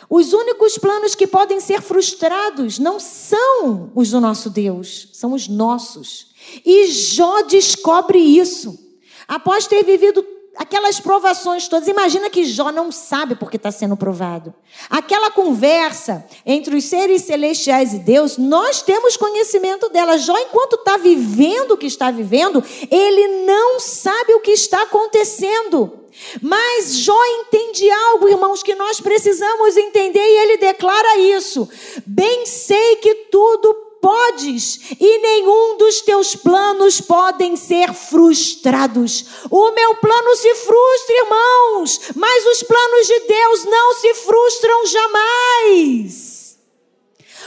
Os 0.09 0.31
únicos 0.31 0.77
planos 0.77 1.15
que 1.15 1.27
podem 1.27 1.59
ser 1.59 1.81
frustrados 1.81 2.79
não 2.79 2.97
são 2.99 3.91
os 3.93 4.11
do 4.11 4.21
nosso 4.21 4.49
Deus, 4.49 5.09
são 5.11 5.33
os 5.33 5.49
nossos. 5.49 6.33
E 6.65 6.87
Jó 6.87 7.41
descobre 7.41 8.17
isso. 8.17 8.79
Após 9.27 9.67
ter 9.67 9.83
vivido 9.83 10.25
aquelas 10.57 10.99
provações 10.99 11.67
todas. 11.67 11.87
Imagina 11.87 12.29
que 12.29 12.43
Jó 12.43 12.71
não 12.71 12.91
sabe 12.91 13.35
porque 13.35 13.57
está 13.57 13.71
sendo 13.71 13.95
provado. 13.95 14.53
Aquela 14.89 15.31
conversa 15.31 16.25
entre 16.45 16.75
os 16.75 16.85
seres 16.85 17.21
celestiais 17.21 17.93
e 17.93 17.99
Deus, 17.99 18.37
nós 18.37 18.81
temos 18.81 19.15
conhecimento 19.15 19.89
dela. 19.89 20.17
Jó, 20.17 20.37
enquanto 20.37 20.75
está 20.75 20.97
vivendo 20.97 21.71
o 21.71 21.77
que 21.77 21.85
está 21.85 22.11
vivendo, 22.11 22.63
ele 22.89 23.45
não 23.45 23.79
sabe 23.79 24.33
o 24.33 24.41
que 24.41 24.51
está 24.51 24.81
acontecendo. 24.81 26.07
Mas 26.41 26.95
Jó 26.95 27.19
entende 27.39 27.89
algo, 27.89 28.27
irmãos, 28.27 28.63
que 28.63 28.73
nós 28.73 28.99
precisamos 28.99 29.77
entender, 29.77 30.19
e 30.19 30.39
ele 30.39 30.57
declara 30.57 31.17
isso: 31.17 31.69
Bem 32.05 32.45
sei 32.45 32.95
que 32.95 33.13
tudo 33.31 33.86
podes, 34.01 34.79
e 34.99 35.19
nenhum 35.19 35.77
dos 35.77 36.01
teus 36.01 36.35
planos 36.35 37.01
podem 37.01 37.55
ser 37.55 37.93
frustrados. 37.93 39.25
O 39.49 39.71
meu 39.71 39.95
plano 39.95 40.35
se 40.35 40.55
frustra, 40.55 41.15
irmãos, 41.15 42.01
mas 42.15 42.45
os 42.45 42.63
planos 42.63 43.07
de 43.07 43.19
Deus 43.21 43.65
não 43.65 43.93
se 43.95 44.13
frustram 44.15 44.85
jamais. 44.87 46.57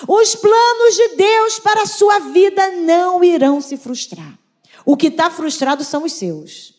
Os 0.09 0.35
planos 0.35 0.95
de 0.95 1.09
Deus 1.17 1.59
para 1.59 1.83
a 1.83 1.87
sua 1.87 2.19
vida 2.19 2.71
não 2.73 3.23
irão 3.23 3.61
se 3.61 3.77
frustrar. 3.77 4.39
O 4.85 4.97
que 4.97 5.09
está 5.09 5.31
frustrado 5.31 5.85
são 5.85 6.05
os 6.05 6.13
seus. 6.13 6.75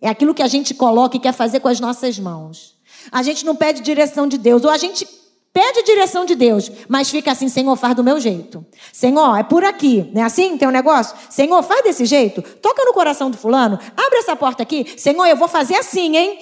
É 0.00 0.08
aquilo 0.08 0.34
que 0.34 0.42
a 0.42 0.48
gente 0.48 0.74
coloca 0.74 1.16
e 1.16 1.20
quer 1.20 1.32
fazer 1.32 1.60
com 1.60 1.68
as 1.68 1.80
nossas 1.80 2.18
mãos. 2.18 2.76
A 3.10 3.22
gente 3.22 3.44
não 3.44 3.56
pede 3.56 3.80
direção 3.80 4.26
de 4.26 4.36
Deus, 4.36 4.64
ou 4.64 4.70
a 4.70 4.76
gente 4.76 5.06
pede 5.52 5.82
direção 5.82 6.24
de 6.24 6.34
Deus, 6.34 6.70
mas 6.88 7.10
fica 7.10 7.32
assim, 7.32 7.48
Senhor, 7.48 7.76
faz 7.76 7.94
do 7.94 8.02
meu 8.02 8.18
jeito. 8.18 8.64
Senhor, 8.92 9.36
é 9.36 9.42
por 9.42 9.64
aqui, 9.64 10.10
não 10.14 10.22
é 10.22 10.24
assim? 10.24 10.56
Tem 10.56 10.66
um 10.66 10.72
negócio? 10.72 11.16
Senhor, 11.28 11.62
faz 11.62 11.82
desse 11.82 12.06
jeito. 12.06 12.42
Toca 12.42 12.84
no 12.84 12.92
coração 12.92 13.30
do 13.30 13.36
fulano, 13.36 13.78
abre 13.96 14.18
essa 14.18 14.34
porta 14.34 14.62
aqui. 14.62 14.94
Senhor, 14.96 15.26
eu 15.26 15.36
vou 15.36 15.48
fazer 15.48 15.76
assim, 15.76 16.16
hein? 16.16 16.38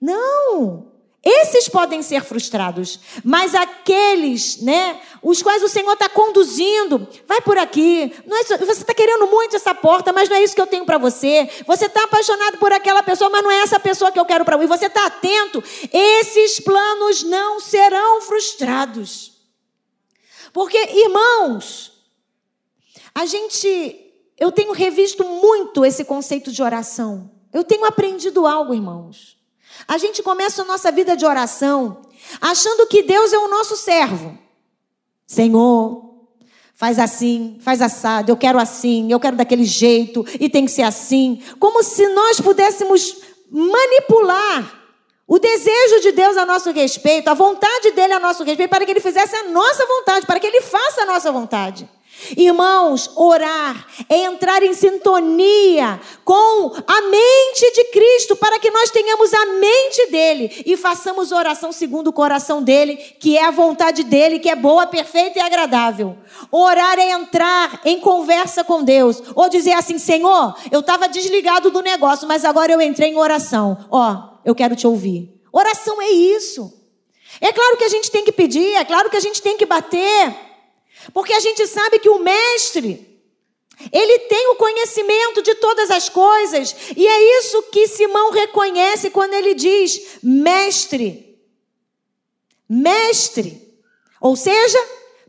Não. 0.00 0.89
Esses 1.22 1.68
podem 1.68 2.00
ser 2.00 2.24
frustrados, 2.24 2.98
mas 3.22 3.54
aqueles, 3.54 4.62
né, 4.62 4.98
os 5.22 5.42
quais 5.42 5.62
o 5.62 5.68
Senhor 5.68 5.92
está 5.92 6.08
conduzindo, 6.08 7.06
vai 7.26 7.42
por 7.42 7.58
aqui. 7.58 8.10
É, 8.26 8.56
você 8.56 8.80
está 8.80 8.94
querendo 8.94 9.26
muito 9.26 9.54
essa 9.54 9.74
porta, 9.74 10.14
mas 10.14 10.30
não 10.30 10.36
é 10.36 10.42
isso 10.42 10.54
que 10.54 10.60
eu 10.62 10.66
tenho 10.66 10.86
para 10.86 10.96
você. 10.96 11.46
Você 11.66 11.86
está 11.86 12.04
apaixonado 12.04 12.56
por 12.56 12.72
aquela 12.72 13.02
pessoa, 13.02 13.28
mas 13.28 13.42
não 13.42 13.50
é 13.50 13.58
essa 13.58 13.78
pessoa 13.78 14.10
que 14.10 14.18
eu 14.18 14.24
quero 14.24 14.46
para 14.46 14.56
você. 14.56 14.66
Você 14.66 14.86
está 14.86 15.06
atento. 15.06 15.62
Esses 15.92 16.58
planos 16.58 17.22
não 17.22 17.60
serão 17.60 18.22
frustrados, 18.22 19.32
porque 20.54 20.78
irmãos, 20.78 21.92
a 23.14 23.26
gente, 23.26 24.14
eu 24.38 24.50
tenho 24.50 24.72
revisto 24.72 25.22
muito 25.22 25.84
esse 25.84 26.02
conceito 26.02 26.50
de 26.50 26.62
oração. 26.62 27.30
Eu 27.52 27.62
tenho 27.62 27.84
aprendido 27.84 28.46
algo, 28.46 28.72
irmãos. 28.72 29.39
A 29.86 29.98
gente 29.98 30.22
começa 30.22 30.62
a 30.62 30.64
nossa 30.64 30.90
vida 30.90 31.16
de 31.16 31.24
oração 31.24 32.02
achando 32.40 32.86
que 32.86 33.02
Deus 33.02 33.32
é 33.32 33.38
o 33.38 33.48
nosso 33.48 33.76
servo. 33.76 34.38
Senhor, 35.26 36.10
faz 36.74 36.98
assim, 36.98 37.58
faz 37.62 37.82
assado, 37.82 38.30
eu 38.30 38.36
quero 38.36 38.58
assim, 38.58 39.10
eu 39.12 39.20
quero 39.20 39.36
daquele 39.36 39.64
jeito 39.64 40.24
e 40.40 40.48
tem 40.48 40.64
que 40.64 40.72
ser 40.72 40.82
assim. 40.82 41.42
Como 41.58 41.82
se 41.82 42.06
nós 42.08 42.40
pudéssemos 42.40 43.16
manipular 43.50 44.80
o 45.26 45.38
desejo 45.38 46.00
de 46.00 46.10
Deus 46.10 46.36
a 46.36 46.44
nosso 46.44 46.72
respeito, 46.72 47.28
a 47.28 47.34
vontade 47.34 47.92
dele 47.92 48.14
a 48.14 48.18
nosso 48.18 48.42
respeito, 48.42 48.68
para 48.68 48.84
que 48.84 48.90
ele 48.90 49.00
fizesse 49.00 49.36
a 49.36 49.48
nossa 49.50 49.86
vontade, 49.86 50.26
para 50.26 50.40
que 50.40 50.46
ele 50.46 50.60
faça 50.60 51.02
a 51.02 51.06
nossa 51.06 51.30
vontade. 51.30 51.88
Irmãos, 52.36 53.10
orar 53.16 53.86
é 54.08 54.18
entrar 54.18 54.62
em 54.62 54.74
sintonia 54.74 56.00
com 56.24 56.72
a 56.86 57.00
mente 57.02 57.72
de 57.74 57.84
Cristo, 57.92 58.36
para 58.36 58.58
que 58.58 58.70
nós 58.70 58.90
tenhamos 58.90 59.32
a 59.32 59.46
mente 59.46 60.10
dele 60.10 60.62
e 60.66 60.76
façamos 60.76 61.32
oração 61.32 61.72
segundo 61.72 62.08
o 62.08 62.12
coração 62.12 62.62
dele, 62.62 62.96
que 62.96 63.36
é 63.36 63.44
a 63.44 63.50
vontade 63.50 64.04
dele, 64.04 64.38
que 64.38 64.48
é 64.48 64.56
boa, 64.56 64.86
perfeita 64.86 65.38
e 65.38 65.42
agradável. 65.42 66.16
Orar 66.50 66.98
é 66.98 67.10
entrar 67.10 67.80
em 67.84 67.98
conversa 67.98 68.62
com 68.62 68.82
Deus, 68.82 69.22
ou 69.34 69.48
dizer 69.48 69.72
assim: 69.72 69.98
Senhor, 69.98 70.54
eu 70.70 70.80
estava 70.80 71.08
desligado 71.08 71.70
do 71.70 71.82
negócio, 71.82 72.26
mas 72.26 72.44
agora 72.44 72.72
eu 72.72 72.80
entrei 72.80 73.10
em 73.10 73.16
oração. 73.16 73.86
Ó, 73.90 74.12
oh, 74.12 74.38
eu 74.44 74.54
quero 74.54 74.76
te 74.76 74.86
ouvir. 74.86 75.32
Oração 75.52 76.00
é 76.00 76.10
isso. 76.10 76.80
É 77.40 77.52
claro 77.52 77.76
que 77.76 77.84
a 77.84 77.88
gente 77.88 78.10
tem 78.10 78.24
que 78.24 78.32
pedir, 78.32 78.74
é 78.74 78.84
claro 78.84 79.08
que 79.08 79.16
a 79.16 79.20
gente 79.20 79.40
tem 79.40 79.56
que 79.56 79.66
bater. 79.66 80.49
Porque 81.12 81.32
a 81.32 81.40
gente 81.40 81.66
sabe 81.66 81.98
que 81.98 82.08
o 82.08 82.18
mestre, 82.18 83.20
ele 83.92 84.18
tem 84.20 84.48
o 84.48 84.56
conhecimento 84.56 85.42
de 85.42 85.54
todas 85.54 85.90
as 85.90 86.08
coisas, 86.08 86.74
e 86.96 87.06
é 87.06 87.38
isso 87.38 87.62
que 87.64 87.88
Simão 87.88 88.30
reconhece 88.30 89.10
quando 89.10 89.34
ele 89.34 89.54
diz: 89.54 90.18
mestre. 90.22 91.38
Mestre. 92.68 93.68
Ou 94.20 94.36
seja, 94.36 94.78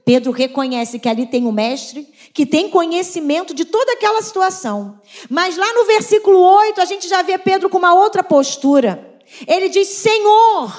Pedro 0.04 0.32
reconhece 0.32 1.00
que 1.00 1.08
ali 1.08 1.26
tem 1.26 1.46
o 1.46 1.52
mestre, 1.52 2.08
que 2.34 2.46
tem 2.46 2.70
conhecimento 2.70 3.54
de 3.54 3.66
toda 3.66 3.94
aquela 3.94 4.22
situação. 4.22 5.00
Mas 5.30 5.58
lá 5.58 5.74
no 5.74 5.86
versículo 5.86 6.40
8, 6.40 6.82
a 6.82 6.86
gente 6.86 7.08
já 7.08 7.22
vê 7.22 7.38
Pedro 7.38 7.70
com 7.70 7.78
uma 7.78 7.94
outra 7.94 8.24
postura. 8.24 9.20
Ele 9.48 9.70
diz: 9.70 9.88
Senhor, 9.88 10.78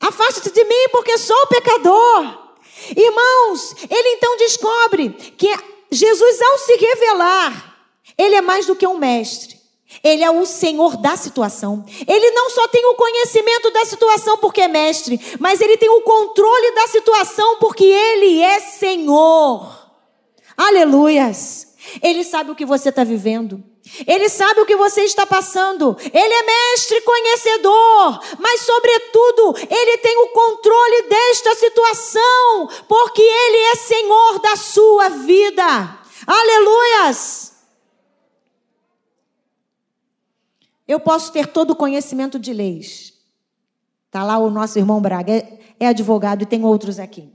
afaste-se 0.00 0.52
de 0.52 0.64
mim, 0.64 0.88
porque 0.92 1.18
sou 1.18 1.46
pecador. 1.48 2.41
Irmãos, 2.96 3.74
ele 3.90 4.08
então 4.10 4.36
descobre 4.36 5.10
que 5.36 5.48
Jesus, 5.90 6.40
ao 6.40 6.58
se 6.58 6.76
revelar, 6.76 7.76
ele 8.16 8.34
é 8.34 8.40
mais 8.40 8.66
do 8.66 8.76
que 8.76 8.86
um 8.86 8.98
mestre. 8.98 9.60
Ele 10.02 10.24
é 10.24 10.30
o 10.30 10.46
Senhor 10.46 10.96
da 10.96 11.16
situação. 11.16 11.84
Ele 12.06 12.30
não 12.30 12.48
só 12.50 12.66
tem 12.68 12.84
o 12.86 12.94
conhecimento 12.94 13.70
da 13.70 13.84
situação 13.84 14.38
porque 14.38 14.62
é 14.62 14.68
mestre, 14.68 15.20
mas 15.38 15.60
ele 15.60 15.76
tem 15.76 15.90
o 15.90 16.00
controle 16.00 16.74
da 16.74 16.86
situação 16.86 17.58
porque 17.58 17.84
ele 17.84 18.40
é 18.40 18.60
Senhor. 18.60 19.90
Aleluias. 20.56 21.74
Ele 22.02 22.24
sabe 22.24 22.50
o 22.50 22.54
que 22.54 22.64
você 22.64 22.88
está 22.88 23.04
vivendo. 23.04 23.62
Ele 24.06 24.28
sabe 24.28 24.60
o 24.60 24.66
que 24.66 24.76
você 24.76 25.02
está 25.02 25.26
passando. 25.26 25.96
Ele 26.00 26.34
é 26.34 26.42
mestre 26.44 27.00
conhecedor, 27.00 28.20
mas, 28.38 28.60
sobretudo, 28.60 29.54
ele 29.68 29.98
tem 29.98 30.16
o 30.18 30.28
controle 30.28 31.02
desta 31.08 31.54
situação, 31.56 32.68
porque 32.88 33.20
ele 33.20 33.56
é 33.56 33.74
senhor 33.74 34.38
da 34.38 34.56
sua 34.56 35.08
vida. 35.08 35.98
Aleluias! 36.26 37.52
Eu 40.86 41.00
posso 41.00 41.32
ter 41.32 41.46
todo 41.46 41.72
o 41.72 41.76
conhecimento 41.76 42.38
de 42.38 42.52
leis. 42.52 43.14
Está 44.06 44.22
lá 44.22 44.38
o 44.38 44.50
nosso 44.50 44.78
irmão 44.78 45.00
Braga, 45.00 45.32
é, 45.32 45.58
é 45.80 45.86
advogado 45.88 46.42
e 46.42 46.46
tem 46.46 46.64
outros 46.64 46.98
aqui. 46.98 47.32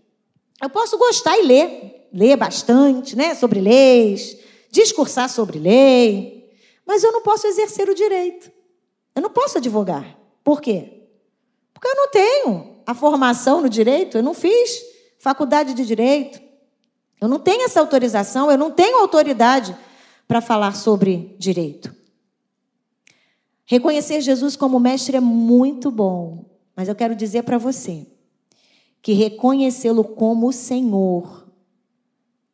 Eu 0.62 0.70
posso 0.70 0.98
gostar 0.98 1.38
e 1.38 1.44
ler, 1.44 2.08
ler 2.14 2.36
bastante, 2.38 3.16
né, 3.16 3.36
sobre 3.36 3.60
leis, 3.60 4.38
discursar 4.72 5.30
sobre 5.30 5.60
lei, 5.60 6.37
mas 6.88 7.04
eu 7.04 7.12
não 7.12 7.22
posso 7.22 7.46
exercer 7.46 7.90
o 7.90 7.94
direito. 7.94 8.50
Eu 9.14 9.22
não 9.22 9.30
posso 9.30 9.58
advogar. 9.58 10.18
Por 10.44 10.62
quê? 10.62 11.04
Porque 11.74 11.88
eu 11.88 11.96
não 11.96 12.10
tenho 12.10 12.78
a 12.86 12.96
formação 12.96 13.62
no 13.62 13.70
direito, 13.70 14.18
eu 14.18 14.24
não 14.24 14.34
fiz 14.34 14.82
faculdade 15.20 15.74
de 15.74 15.86
direito. 15.86 16.42
Eu 17.20 17.28
não 17.28 17.40
tenho 17.40 17.64
essa 17.64 17.80
autorização, 17.80 18.50
eu 18.50 18.58
não 18.58 18.72
tenho 18.72 19.00
autoridade 19.00 19.76
para 20.28 20.40
falar 20.40 20.76
sobre 20.76 21.36
direito. 21.38 21.94
Reconhecer 23.66 24.22
Jesus 24.22 24.56
como 24.56 24.80
mestre 24.80 25.18
é 25.18 25.20
muito 25.20 25.92
bom, 25.92 26.46
mas 26.76 26.88
eu 26.88 26.96
quero 26.96 27.16
dizer 27.16 27.44
para 27.44 27.58
você 27.58 28.08
que 29.02 29.14
reconhecê-lo 29.14 30.04
como 30.04 30.54
Senhor 30.54 31.48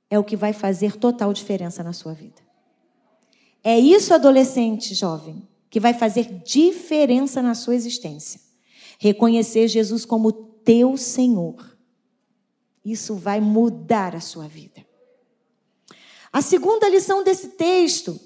é 0.09 0.17
o 0.17 0.23
que 0.23 0.35
vai 0.35 0.53
fazer 0.53 0.97
total 0.97 1.33
diferença 1.33 1.83
na 1.83 1.93
sua 1.93 2.13
vida. 2.13 2.42
É 3.63 3.79
isso, 3.79 4.13
adolescente 4.13 4.93
jovem, 4.93 5.47
que 5.69 5.79
vai 5.79 5.93
fazer 5.93 6.41
diferença 6.43 7.41
na 7.41 7.55
sua 7.55 7.75
existência. 7.75 8.41
Reconhecer 8.99 9.67
Jesus 9.67 10.05
como 10.05 10.31
teu 10.31 10.97
Senhor. 10.97 11.77
Isso 12.83 13.15
vai 13.15 13.39
mudar 13.39 14.15
a 14.15 14.19
sua 14.19 14.47
vida. 14.47 14.85
A 16.31 16.41
segunda 16.41 16.89
lição 16.89 17.23
desse 17.23 17.49
texto 17.49 18.19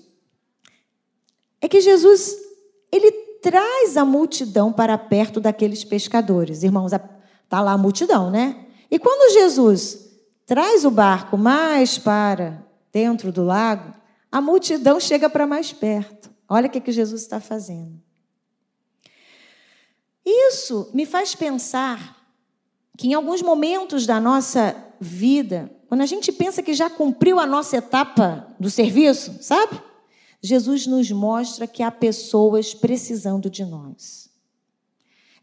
é 1.62 1.68
que 1.68 1.82
Jesus 1.82 2.36
ele 2.92 3.12
traz 3.42 3.98
a 3.98 4.06
multidão 4.06 4.74
para 4.74 4.98
perto 4.98 5.40
daqueles 5.40 5.84
pescadores. 5.84 6.64
Irmãos, 6.64 6.92
está 6.94 7.62
lá 7.62 7.74
a 7.74 7.78
multidão, 7.78 8.32
né? 8.32 8.66
E 8.90 8.98
quando 8.98 9.34
Jesus 9.34 10.10
traz 10.46 10.86
o 10.86 10.92
barco 10.92 11.38
mais 11.38 11.98
para 11.98 12.66
dentro 12.92 13.32
do 13.32 13.44
lago, 13.44 13.94
a 14.32 14.42
multidão 14.42 15.00
chega 15.00 15.30
para 15.30 15.48
mais 15.48 15.72
perto. 15.72 16.30
Olha 16.50 16.68
o 16.68 16.70
que, 16.70 16.82
que 16.82 16.92
Jesus 16.92 17.22
está 17.22 17.40
fazendo. 17.40 18.02
Isso 20.26 20.90
me 20.94 21.06
faz 21.06 21.36
pensar 21.36 22.18
que 22.98 23.08
em 23.08 23.14
alguns 23.14 23.42
momentos 23.42 24.06
da 24.06 24.20
nossa 24.20 24.76
vida, 25.00 25.72
quando 25.88 26.02
a 26.02 26.06
gente 26.06 26.32
pensa 26.32 26.62
que 26.62 26.74
já 26.74 26.90
cumpriu 26.90 27.40
a 27.40 27.46
nossa 27.46 27.78
etapa 27.78 28.48
do 28.60 28.70
serviço, 28.70 29.38
sabe? 29.42 29.82
Jesus 30.42 30.86
nos 30.86 31.10
mostra 31.12 31.68
que 31.68 31.82
há 31.82 31.92
pessoas 31.92 32.74
precisando 32.74 33.50
de 33.50 33.64
nós. 33.64 34.30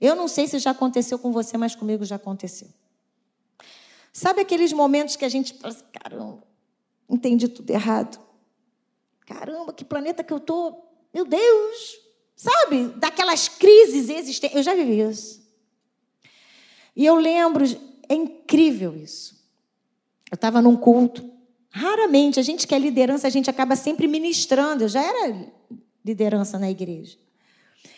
Eu 0.00 0.14
não 0.14 0.28
sei 0.28 0.46
se 0.46 0.58
já 0.58 0.72
aconteceu 0.72 1.18
com 1.18 1.32
você, 1.32 1.56
mas 1.56 1.74
comigo 1.74 2.04
já 2.04 2.16
aconteceu. 2.16 2.68
Sabe 4.12 4.42
aqueles 4.42 4.72
momentos 4.72 5.16
que 5.16 5.24
a 5.24 5.28
gente 5.28 5.54
fala 5.54 5.72
assim, 5.72 5.84
caramba, 5.92 6.42
entendi 7.08 7.48
tudo 7.48 7.70
errado. 7.70 8.18
Caramba, 9.24 9.72
que 9.72 9.84
planeta 9.84 10.22
que 10.22 10.32
eu 10.32 10.40
tô. 10.40 10.74
Meu 11.12 11.24
Deus! 11.24 11.98
Sabe? 12.36 12.88
Daquelas 12.96 13.48
crises 13.48 14.08
existentes. 14.08 14.56
Eu 14.56 14.62
já 14.62 14.74
vivi 14.74 15.00
isso. 15.00 15.42
E 16.96 17.04
eu 17.04 17.16
lembro, 17.16 17.64
é 18.08 18.14
incrível 18.14 18.96
isso. 18.96 19.34
Eu 20.30 20.36
estava 20.36 20.60
num 20.60 20.76
culto 20.76 21.34
Raramente, 21.76 22.38
a 22.38 22.42
gente 22.42 22.68
que 22.68 22.74
é 22.74 22.78
liderança, 22.78 23.26
a 23.26 23.30
gente 23.30 23.50
acaba 23.50 23.74
sempre 23.74 24.06
ministrando. 24.06 24.84
Eu 24.84 24.88
já 24.88 25.02
era 25.02 25.44
liderança 26.04 26.56
na 26.56 26.70
igreja. 26.70 27.18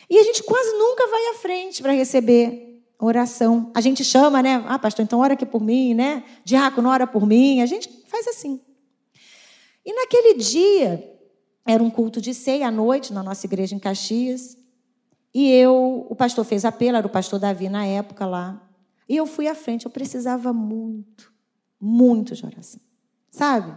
E 0.09 0.19
a 0.19 0.23
gente 0.23 0.43
quase 0.45 0.73
nunca 0.79 1.07
vai 1.07 1.27
à 1.27 1.35
frente 1.35 1.83
para 1.83 1.93
receber 1.93 2.83
oração. 2.99 3.71
A 3.75 3.83
gente 3.83 4.03
chama, 4.03 4.43
né? 4.43 4.65
Ah, 4.67 4.79
pastor, 4.79 5.05
então 5.05 5.19
ora 5.19 5.35
aqui 5.35 5.45
por 5.45 5.62
mim, 5.62 5.93
né? 5.93 6.25
Diácono, 6.43 6.89
ora 6.89 7.07
por 7.07 7.27
mim. 7.27 7.61
A 7.61 7.67
gente 7.67 7.87
faz 8.07 8.27
assim. 8.27 8.62
E 9.85 9.93
naquele 9.93 10.39
dia, 10.39 11.15
era 11.66 11.83
um 11.83 11.90
culto 11.90 12.20
de 12.20 12.33
ceia 12.33 12.68
à 12.68 12.70
noite 12.70 13.12
na 13.12 13.22
nossa 13.22 13.44
igreja 13.44 13.74
em 13.74 13.79
Caxias. 13.79 14.57
E 15.35 15.50
eu, 15.50 16.07
o 16.09 16.14
pastor 16.14 16.44
fez 16.44 16.64
apelo, 16.64 16.96
era 16.96 17.07
o 17.07 17.11
pastor 17.11 17.38
Davi 17.38 17.68
na 17.68 17.85
época 17.85 18.24
lá. 18.24 18.62
E 19.09 19.16
eu 19.16 19.26
fui 19.26 19.48
à 19.48 19.55
frente, 19.55 19.85
eu 19.85 19.90
precisava 19.90 20.52
muito, 20.52 21.33
muito 21.81 22.35
de 22.35 22.46
oração. 22.46 22.81
Sabe? 23.31 23.76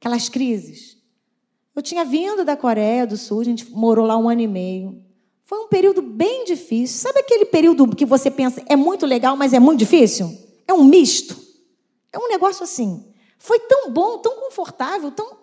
Aquelas 0.00 0.28
crises. 0.28 0.96
Eu 1.74 1.82
tinha 1.82 2.04
vindo 2.04 2.44
da 2.44 2.56
Coreia 2.56 3.06
do 3.06 3.16
Sul, 3.16 3.40
a 3.40 3.44
gente 3.44 3.70
morou 3.70 4.06
lá 4.06 4.16
um 4.16 4.28
ano 4.28 4.40
e 4.40 4.48
meio. 4.48 5.02
Foi 5.44 5.58
um 5.58 5.68
período 5.68 6.02
bem 6.02 6.44
difícil. 6.44 6.98
Sabe 6.98 7.20
aquele 7.20 7.44
período 7.44 7.94
que 7.94 8.04
você 8.04 8.30
pensa 8.30 8.62
é 8.68 8.74
muito 8.74 9.06
legal, 9.06 9.36
mas 9.36 9.52
é 9.52 9.60
muito 9.60 9.78
difícil? 9.78 10.30
É 10.66 10.72
um 10.72 10.84
misto. 10.84 11.36
É 12.12 12.18
um 12.18 12.28
negócio 12.28 12.64
assim. 12.64 13.12
Foi 13.38 13.58
tão 13.60 13.90
bom, 13.90 14.18
tão 14.18 14.40
confortável, 14.40 15.10
tão... 15.10 15.38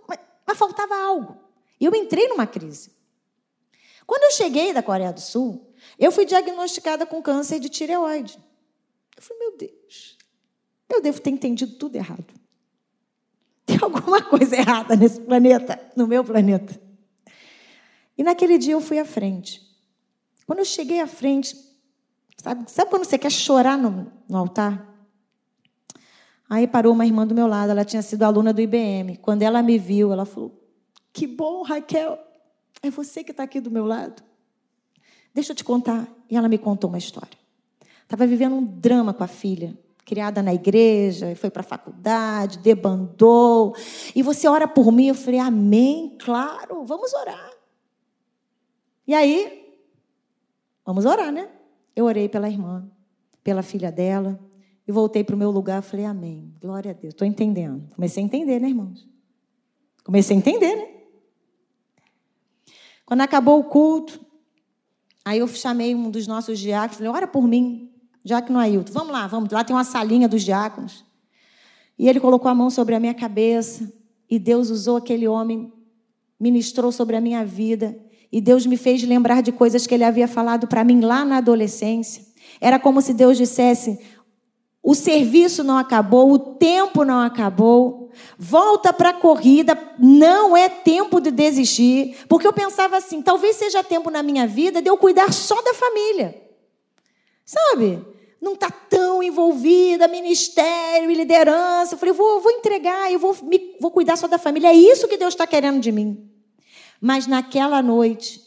mas 0.46 0.58
faltava 0.58 0.96
algo. 0.96 1.49
E 1.80 1.86
eu 1.86 1.96
entrei 1.96 2.28
numa 2.28 2.46
crise. 2.46 2.92
Quando 4.06 4.24
eu 4.24 4.32
cheguei 4.32 4.74
da 4.74 4.84
Coreia 4.84 5.14
do 5.14 5.22
Sul, 5.22 5.72
eu 5.98 6.12
fui 6.12 6.26
diagnosticada 6.26 7.06
com 7.06 7.22
câncer 7.22 7.60
de 7.60 7.70
tireoide. 7.70 8.38
Eu 9.16 9.22
falei, 9.22 9.40
meu 9.40 9.58
Deus, 9.58 10.18
eu 10.90 11.02
devo 11.02 11.22
ter 11.22 11.30
entendido 11.30 11.76
tudo 11.76 11.96
errado. 11.96 12.34
Tem 13.66 13.78
alguma 13.82 14.22
coisa 14.24 14.56
errada 14.56 14.96
nesse 14.96 15.22
planeta, 15.22 15.80
no 15.96 16.08
meu 16.08 16.24
planeta. 16.24 16.80
E 18.18 18.24
naquele 18.24 18.58
dia 18.58 18.74
eu 18.74 18.82
fui 18.82 18.98
à 18.98 19.06
frente. 19.06 19.62
Quando 20.46 20.60
eu 20.60 20.66
cheguei 20.66 21.00
à 21.00 21.08
frente, 21.08 21.56
sabe, 22.36 22.70
sabe 22.72 22.90
quando 22.90 23.06
você 23.06 23.18
quer 23.18 23.32
chorar 23.32 23.78
no, 23.78 24.12
no 24.28 24.38
altar? 24.38 24.90
Aí 26.50 26.66
parou 26.66 26.94
uma 26.94 27.06
irmã 27.06 27.28
do 27.28 27.36
meu 27.36 27.46
lado, 27.46 27.70
ela 27.70 27.86
tinha 27.86 28.02
sido 28.02 28.24
aluna 28.24 28.52
do 28.52 28.60
IBM. 28.60 29.18
Quando 29.18 29.44
ela 29.44 29.62
me 29.62 29.78
viu, 29.78 30.12
ela 30.12 30.26
falou: 30.26 30.60
Que 31.12 31.26
bom, 31.28 31.64
Raquel, 31.64 32.20
é 32.82 32.90
você 32.90 33.24
que 33.24 33.32
está 33.32 33.44
aqui 33.44 33.60
do 33.60 33.72
meu 33.72 33.86
lado. 33.86 34.24
Deixa 35.34 35.52
eu 35.52 35.56
te 35.56 35.64
contar. 35.64 36.08
E 36.30 36.36
ela 36.36 36.48
me 36.48 36.58
contou 36.58 36.90
uma 36.90 36.98
história. 36.98 37.38
Estava 38.04 38.26
vivendo 38.26 38.56
um 38.56 38.64
drama 38.64 39.14
com 39.14 39.24
a 39.24 39.28
filha 39.28 39.78
criada 40.10 40.42
na 40.42 40.52
igreja, 40.52 41.36
foi 41.36 41.52
para 41.52 41.60
a 41.60 41.64
faculdade, 41.64 42.58
debandou. 42.58 43.76
E 44.16 44.24
você 44.24 44.48
ora 44.48 44.68
por 44.68 44.92
mim? 44.92 45.06
Eu 45.06 45.14
falei, 45.14 45.40
amém, 45.40 46.18
claro, 46.18 46.84
vamos 46.84 47.14
orar. 47.14 47.52
E 49.06 49.14
aí, 49.14 49.72
vamos 50.84 51.06
orar, 51.06 51.32
né? 51.32 51.48
Eu 51.96 52.06
orei 52.06 52.28
pela 52.28 52.50
irmã, 52.50 52.90
pela 53.44 53.62
filha 53.62 53.92
dela, 53.92 54.40
e 54.88 54.92
voltei 54.92 55.24
para 55.24 55.36
o 55.36 55.38
meu 55.38 55.52
lugar. 55.52 55.84
Falei, 55.84 56.06
amém, 56.06 56.56
glória 56.60 56.90
a 56.90 56.94
Deus, 56.96 57.14
estou 57.14 57.28
entendendo. 57.28 57.88
Comecei 57.94 58.24
a 58.24 58.26
entender, 58.26 58.60
né, 58.60 58.70
irmãos? 58.70 59.08
Comecei 60.04 60.36
a 60.36 60.40
entender, 60.40 60.76
né? 60.76 60.88
Quando 63.10 63.22
acabou 63.22 63.60
o 63.60 63.64
culto, 63.64 64.24
aí 65.26 65.40
eu 65.40 65.48
chamei 65.48 65.96
um 65.96 66.12
dos 66.12 66.28
nossos 66.28 66.60
diáconos, 66.60 66.98
falei, 66.98 67.12
ora 67.12 67.28
por 67.28 67.48
mim. 67.48 67.90
Diácono 68.24 68.60
Ailton, 68.60 68.94
vamos 68.94 69.12
lá, 69.12 69.26
vamos 69.26 69.50
lá, 69.50 69.64
tem 69.64 69.76
uma 69.76 69.84
salinha 69.84 70.28
dos 70.28 70.44
diáconos. 70.44 71.04
E 71.98 72.08
ele 72.08 72.20
colocou 72.20 72.52
a 72.52 72.54
mão 72.54 72.70
sobre 72.70 72.94
a 72.94 73.00
minha 73.00 73.16
cabeça, 73.16 73.92
e 74.30 74.38
Deus 74.38 74.70
usou 74.70 74.98
aquele 74.98 75.28
homem, 75.28 75.74
ministrou 76.40 76.92
sobre 76.92 77.16
a 77.16 77.22
minha 77.22 77.44
vida, 77.44 77.98
e 78.32 78.40
Deus 78.40 78.68
me 78.68 78.78
fez 78.78 79.02
lembrar 79.02 79.42
de 79.42 79.52
coisas 79.52 79.88
que 79.88 79.96
ele 79.96 80.04
havia 80.04 80.28
falado 80.28 80.68
para 80.68 80.84
mim 80.84 81.00
lá 81.00 81.26
na 81.26 81.38
adolescência. 81.38 82.24
Era 82.62 82.78
como 82.78 83.02
se 83.02 83.12
Deus 83.12 83.40
dissesse: 83.40 84.00
o 84.90 84.96
serviço 84.96 85.64
não 85.64 85.78
acabou, 85.78 86.32
o 86.32 86.40
tempo 86.40 87.04
não 87.04 87.20
acabou. 87.20 88.10
Volta 88.40 88.92
para 88.92 89.10
a 89.10 89.14
corrida, 89.14 89.78
não 90.00 90.58
é 90.58 90.68
tempo 90.68 91.22
de 91.22 91.30
desistir. 91.30 92.18
Porque 92.28 92.48
eu 92.48 92.52
pensava 92.52 92.98
assim: 92.98 93.22
talvez 93.22 93.56
seja 93.56 93.84
tempo 93.84 94.10
na 94.10 94.24
minha 94.24 94.48
vida 94.48 94.82
de 94.82 94.90
eu 94.90 94.98
cuidar 94.98 95.32
só 95.32 95.62
da 95.62 95.76
família. 95.76 96.42
Sabe? 97.46 98.04
não 98.42 98.54
está 98.54 98.72
tão 98.72 99.22
envolvida, 99.22 100.08
ministério 100.08 101.12
e 101.12 101.14
liderança. 101.14 101.94
Eu 101.94 102.00
falei, 102.00 102.14
vou, 102.14 102.40
vou 102.40 102.52
entregar, 102.54 103.12
eu 103.12 103.20
vou, 103.20 103.38
me, 103.44 103.76
vou 103.82 103.92
cuidar 103.92 104.16
só 104.16 104.28
da 104.28 104.40
família. 104.40 104.70
É 104.70 104.74
isso 104.74 105.10
que 105.10 105.18
Deus 105.18 105.34
está 105.36 105.46
querendo 105.46 105.82
de 105.82 105.92
mim. 105.92 106.32
Mas 107.00 107.28
naquela 107.28 107.84
noite, 107.84 108.42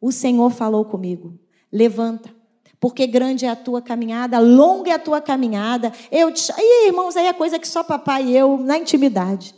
o 0.00 0.12
Senhor 0.12 0.50
falou 0.50 0.84
comigo: 0.84 1.36
levanta, 1.72 2.32
porque 2.80 3.06
grande 3.06 3.44
é 3.44 3.50
a 3.50 3.56
tua 3.56 3.82
caminhada, 3.82 4.38
longa 4.38 4.90
é 4.90 4.94
a 4.94 4.98
tua 4.98 5.20
caminhada. 5.20 5.92
Eu 6.10 6.32
te... 6.32 6.50
Irmãos, 6.86 7.16
aí 7.16 7.26
é 7.26 7.32
coisa 7.32 7.58
que 7.58 7.68
só 7.68 7.84
papai 7.84 8.24
e 8.24 8.36
eu, 8.36 8.56
na 8.56 8.78
intimidade. 8.78 9.54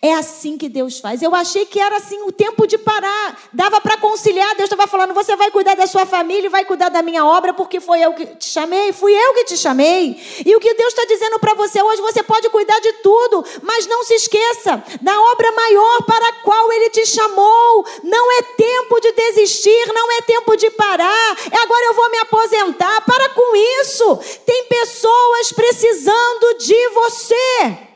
É 0.00 0.14
assim 0.14 0.56
que 0.56 0.68
Deus 0.68 1.00
faz. 1.00 1.22
Eu 1.22 1.34
achei 1.34 1.66
que 1.66 1.80
era 1.80 1.96
assim 1.96 2.22
o 2.22 2.30
tempo 2.30 2.68
de 2.68 2.78
parar. 2.78 3.36
Dava 3.52 3.80
para 3.80 3.96
conciliar. 3.96 4.54
Deus 4.54 4.70
estava 4.70 4.86
falando: 4.86 5.12
você 5.12 5.34
vai 5.34 5.50
cuidar 5.50 5.74
da 5.74 5.86
sua 5.88 6.06
família 6.06 6.48
vai 6.48 6.64
cuidar 6.64 6.88
da 6.88 7.02
minha 7.02 7.24
obra, 7.24 7.52
porque 7.52 7.80
foi 7.80 8.00
eu 8.00 8.12
que 8.14 8.26
te 8.26 8.46
chamei. 8.46 8.92
Fui 8.92 9.12
eu 9.12 9.34
que 9.34 9.44
te 9.44 9.56
chamei. 9.56 10.20
E 10.46 10.54
o 10.54 10.60
que 10.60 10.72
Deus 10.74 10.88
está 10.88 11.04
dizendo 11.04 11.38
para 11.40 11.54
você 11.54 11.82
hoje, 11.82 12.00
você 12.00 12.22
pode 12.22 12.48
cuidar 12.48 12.78
de 12.80 12.92
tudo, 12.94 13.44
mas 13.62 13.86
não 13.86 14.04
se 14.04 14.14
esqueça 14.14 14.82
da 15.00 15.20
obra 15.32 15.50
maior 15.52 16.02
para 16.04 16.28
a 16.28 16.32
qual 16.44 16.72
Ele 16.72 16.90
te 16.90 17.04
chamou. 17.04 17.84
Não 18.04 18.32
é 18.38 18.42
tempo 18.42 19.00
de 19.00 19.12
desistir, 19.12 19.92
não 19.92 20.12
é 20.12 20.22
tempo 20.22 20.56
de 20.56 20.70
parar. 20.70 21.36
É 21.50 21.56
agora 21.58 21.84
eu 21.86 21.94
vou 21.94 22.10
me 22.10 22.18
aposentar. 22.18 23.04
Para 23.04 23.30
com 23.30 23.56
isso. 23.80 24.16
Tem 24.46 24.64
pessoas 24.64 25.52
precisando 25.52 26.58
de 26.58 26.88
você. 26.90 27.87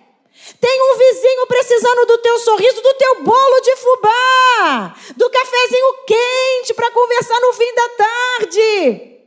Tem 0.63 0.81
um 0.81 0.97
vizinho 0.97 1.47
precisando 1.49 2.07
do 2.07 2.19
teu 2.19 2.39
sorriso, 2.39 2.81
do 2.81 2.95
teu 2.95 3.23
bolo 3.25 3.61
de 3.63 3.75
fubá, 3.75 4.97
do 5.17 5.29
cafezinho 5.29 5.95
quente 6.07 6.73
para 6.73 6.89
conversar 6.93 7.41
no 7.41 7.53
fim 7.53 7.75
da 7.75 7.89
tarde. 7.89 9.19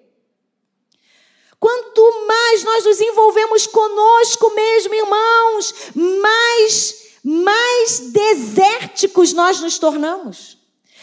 Quanto 1.59 2.25
mais 2.25 2.63
nós 2.63 2.85
nos 2.85 3.01
envolvemos 3.01 3.67
conosco 3.67 4.49
mesmo, 4.51 4.95
irmãos, 4.95 5.75
mais 5.93 7.03
mais 7.21 7.99
desérticos 8.11 9.33
nós 9.33 9.59
nos 9.59 9.77
tornamos, 9.77 10.57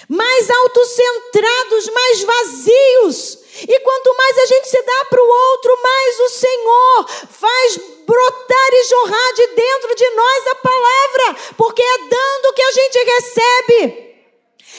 mais 0.09 0.49
autocentrados, 0.49 1.91
mais 1.91 2.23
vazios. 2.23 3.39
E 3.69 3.81
quanto 3.81 4.17
mais 4.17 4.39
a 4.39 4.47
gente 4.47 4.69
se 4.69 4.83
dá 4.83 5.05
para 5.11 5.23
o 5.23 5.29
outro, 5.29 5.79
mais 5.83 6.21
o 6.21 6.29
Senhor 6.31 7.09
faz 7.29 7.92
brotar 8.07 8.69
e 8.73 8.85
jorrar 8.85 9.35
de 9.35 9.47
dentro 9.49 9.95
de 9.95 10.11
nós 10.11 10.47
a 10.47 10.55
palavra, 10.57 11.55
porque 11.57 11.83
é 11.83 11.99
dando 11.99 12.55
que 12.55 12.63
a 12.63 12.73
gente 12.73 13.05
recebe. 13.05 14.13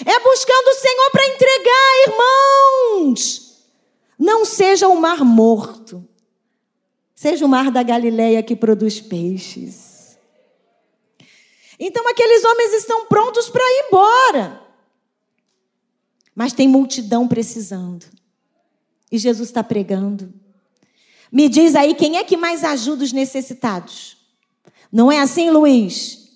É 0.05 0.19
buscando 0.19 0.67
o 0.67 0.73
Senhor 0.73 1.11
para 1.11 1.27
entregar, 1.27 2.07
irmãos. 2.07 3.63
Não 4.17 4.45
seja 4.45 4.87
o 4.87 4.95
mar 4.95 5.23
morto. 5.23 6.07
Seja 7.13 7.45
o 7.45 7.49
mar 7.49 7.71
da 7.71 7.83
Galileia 7.83 8.43
que 8.43 8.55
produz 8.55 8.99
peixes. 8.99 10.17
Então 11.79 12.07
aqueles 12.09 12.43
homens 12.43 12.73
estão 12.73 13.05
prontos 13.05 13.49
para 13.49 13.63
ir 13.63 13.85
embora. 13.87 14.61
Mas 16.35 16.53
tem 16.53 16.67
multidão 16.67 17.27
precisando. 17.27 18.05
E 19.11 19.17
Jesus 19.17 19.49
está 19.49 19.63
pregando. 19.63 20.33
Me 21.33 21.49
diz 21.49 21.75
aí 21.75 21.95
quem 21.95 22.17
é 22.17 22.23
que 22.23 22.37
mais 22.37 22.63
ajuda 22.63 23.03
os 23.03 23.11
necessitados? 23.11 24.15
Não 24.91 25.11
é 25.11 25.19
assim, 25.19 25.49
Luiz? 25.49 26.29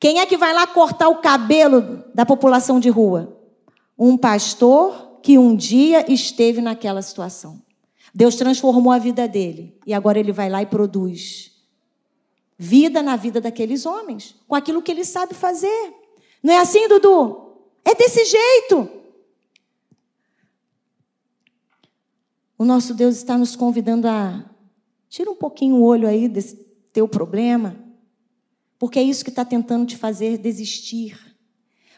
Quem 0.00 0.20
é 0.20 0.26
que 0.26 0.38
vai 0.38 0.54
lá 0.54 0.66
cortar 0.66 1.10
o 1.10 1.20
cabelo 1.20 2.02
da 2.14 2.24
população 2.24 2.80
de 2.80 2.88
rua? 2.88 3.38
Um 3.98 4.16
pastor 4.16 5.18
que 5.22 5.36
um 5.36 5.54
dia 5.54 6.10
esteve 6.10 6.62
naquela 6.62 7.02
situação. 7.02 7.60
Deus 8.14 8.34
transformou 8.34 8.90
a 8.90 8.98
vida 8.98 9.28
dele 9.28 9.78
e 9.86 9.92
agora 9.92 10.18
ele 10.18 10.32
vai 10.32 10.48
lá 10.48 10.62
e 10.62 10.66
produz 10.66 11.52
vida 12.56 13.02
na 13.02 13.16
vida 13.16 13.38
daqueles 13.38 13.84
homens, 13.84 14.34
com 14.48 14.54
aquilo 14.54 14.80
que 14.80 14.92
ele 14.92 15.04
sabe 15.04 15.34
fazer. 15.34 15.92
Não 16.42 16.54
é 16.54 16.58
assim, 16.58 16.88
Dudu? 16.88 17.56
É 17.84 17.94
desse 17.94 18.24
jeito. 18.24 18.88
O 22.62 22.64
nosso 22.64 22.94
Deus 22.94 23.16
está 23.16 23.36
nos 23.36 23.56
convidando 23.56 24.06
a 24.06 24.40
tira 25.08 25.28
um 25.28 25.34
pouquinho 25.34 25.74
o 25.74 25.82
olho 25.82 26.06
aí 26.06 26.28
desse 26.28 26.54
teu 26.92 27.08
problema, 27.08 27.76
porque 28.78 29.00
é 29.00 29.02
isso 29.02 29.24
que 29.24 29.30
está 29.30 29.44
tentando 29.44 29.84
te 29.84 29.96
fazer 29.96 30.38
desistir. 30.38 31.18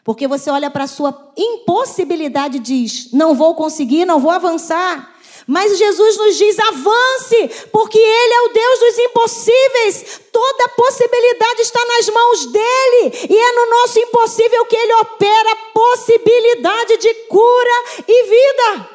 Porque 0.03 0.27
você 0.27 0.49
olha 0.49 0.71
para 0.71 0.85
a 0.85 0.87
sua 0.87 1.31
impossibilidade 1.37 2.57
e 2.57 2.59
diz: 2.59 3.11
não 3.11 3.35
vou 3.35 3.53
conseguir, 3.53 4.05
não 4.05 4.19
vou 4.19 4.31
avançar. 4.31 5.15
Mas 5.45 5.77
Jesus 5.77 6.17
nos 6.17 6.35
diz: 6.35 6.57
avance, 6.57 7.67
porque 7.71 7.99
Ele 7.99 8.33
é 8.33 8.41
o 8.41 8.53
Deus 8.53 8.79
dos 8.79 8.97
impossíveis. 8.97 10.21
Toda 10.31 10.69
possibilidade 10.69 11.61
está 11.61 11.85
nas 11.85 12.09
mãos 12.09 12.45
dele, 12.47 13.27
e 13.29 13.37
é 13.37 13.51
no 13.51 13.69
nosso 13.69 13.99
impossível 13.99 14.65
que 14.65 14.75
Ele 14.75 14.93
opera 14.93 15.55
possibilidade 15.75 16.97
de 16.97 17.13
cura 17.27 17.83
e 18.07 18.23
vida. 18.23 18.94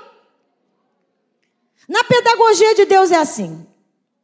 Na 1.90 2.05
pedagogia 2.05 2.72
de 2.76 2.85
Deus 2.85 3.11
é 3.11 3.16
assim. 3.16 3.66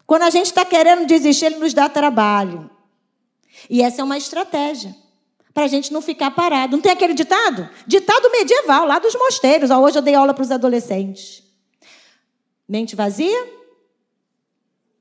Quando 0.07 0.23
a 0.23 0.31
gente 0.31 0.47
está 0.47 0.65
querendo 0.65 1.05
desistir, 1.05 1.47
Ele 1.47 1.57
nos 1.57 1.75
dá 1.75 1.89
trabalho. 1.89 2.71
E 3.69 3.83
essa 3.83 4.03
é 4.03 4.05
uma 4.05 4.17
estratégia. 4.17 4.95
Para 5.53 5.65
a 5.65 5.67
gente 5.67 5.93
não 5.93 6.01
ficar 6.01 6.31
parado. 6.31 6.77
Não 6.77 6.81
tem 6.81 6.93
aquele 6.93 7.13
ditado? 7.13 7.69
Ditado 7.85 8.31
medieval, 8.31 8.87
lá 8.87 9.01
dos 9.01 9.17
mosteiros. 9.17 9.69
Hoje 9.69 9.99
eu 9.99 10.03
dei 10.03 10.15
aula 10.15 10.33
para 10.33 10.43
os 10.43 10.53
adolescentes. 10.53 11.43
Mente 12.69 12.95
vazia? 12.95 13.49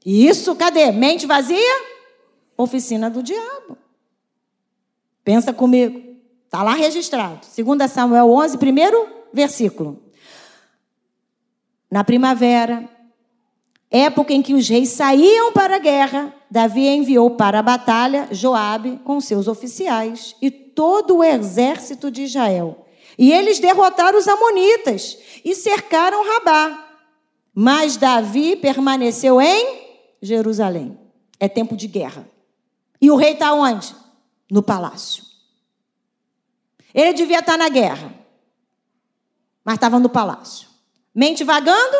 Isso, 0.04 0.56
cadê? 0.56 0.91
Mente 0.91 1.28
vazia? 1.28 1.84
Oficina 2.58 3.12
do 3.12 3.21
diabo. 3.21 3.78
Pensa 5.23 5.54
comigo. 5.54 6.01
Está 6.45 6.63
lá 6.63 6.73
registrado. 6.73 7.41
2 7.56 7.91
Samuel 7.91 8.28
11, 8.32 8.58
primeiro 8.58 9.08
versículo 9.32 10.05
na 11.89 12.04
primavera, 12.04 12.89
época 13.89 14.34
em 14.34 14.41
que 14.41 14.54
os 14.54 14.67
reis 14.67 14.89
saíam 14.89 15.52
para 15.54 15.76
a 15.76 15.80
guerra, 15.80 16.34
Davi 16.50 16.88
enviou 16.88 17.32
para 17.32 17.60
a 17.60 17.63
batalha 17.63 18.28
Joabe 18.32 19.00
com 19.04 19.21
seus 19.21 19.48
oficiais 19.48 20.36
e 20.41 20.50
todo 20.50 21.17
o 21.17 21.24
exército 21.24 22.12
de 22.12 22.24
Israel. 22.24 22.86
E 23.17 23.32
eles 23.32 23.60
derrotaram 23.60 24.17
os 24.17 24.28
amonitas 24.28 25.17
e 25.43 25.56
cercaram 25.56 26.28
Rabá. 26.28 26.86
Mas 27.54 27.95
Davi 27.95 28.58
permaneceu 28.58 29.39
em 29.39 29.86
Jerusalém. 30.21 31.00
É 31.39 31.48
tempo 31.48 31.76
de 31.78 31.88
guerra. 31.88 32.28
E 33.00 33.10
o 33.10 33.15
rei 33.15 33.32
está 33.34 33.54
onde? 33.54 33.95
No 34.52 34.62
palácio. 34.62 35.24
Ele 36.93 37.13
devia 37.13 37.39
estar 37.39 37.58
na 37.58 37.67
guerra, 37.67 38.13
mas 39.63 39.76
estava 39.76 40.00
no 40.00 40.10
palácio. 40.10 40.75
Mente 41.15 41.45
vagando, 41.45 41.97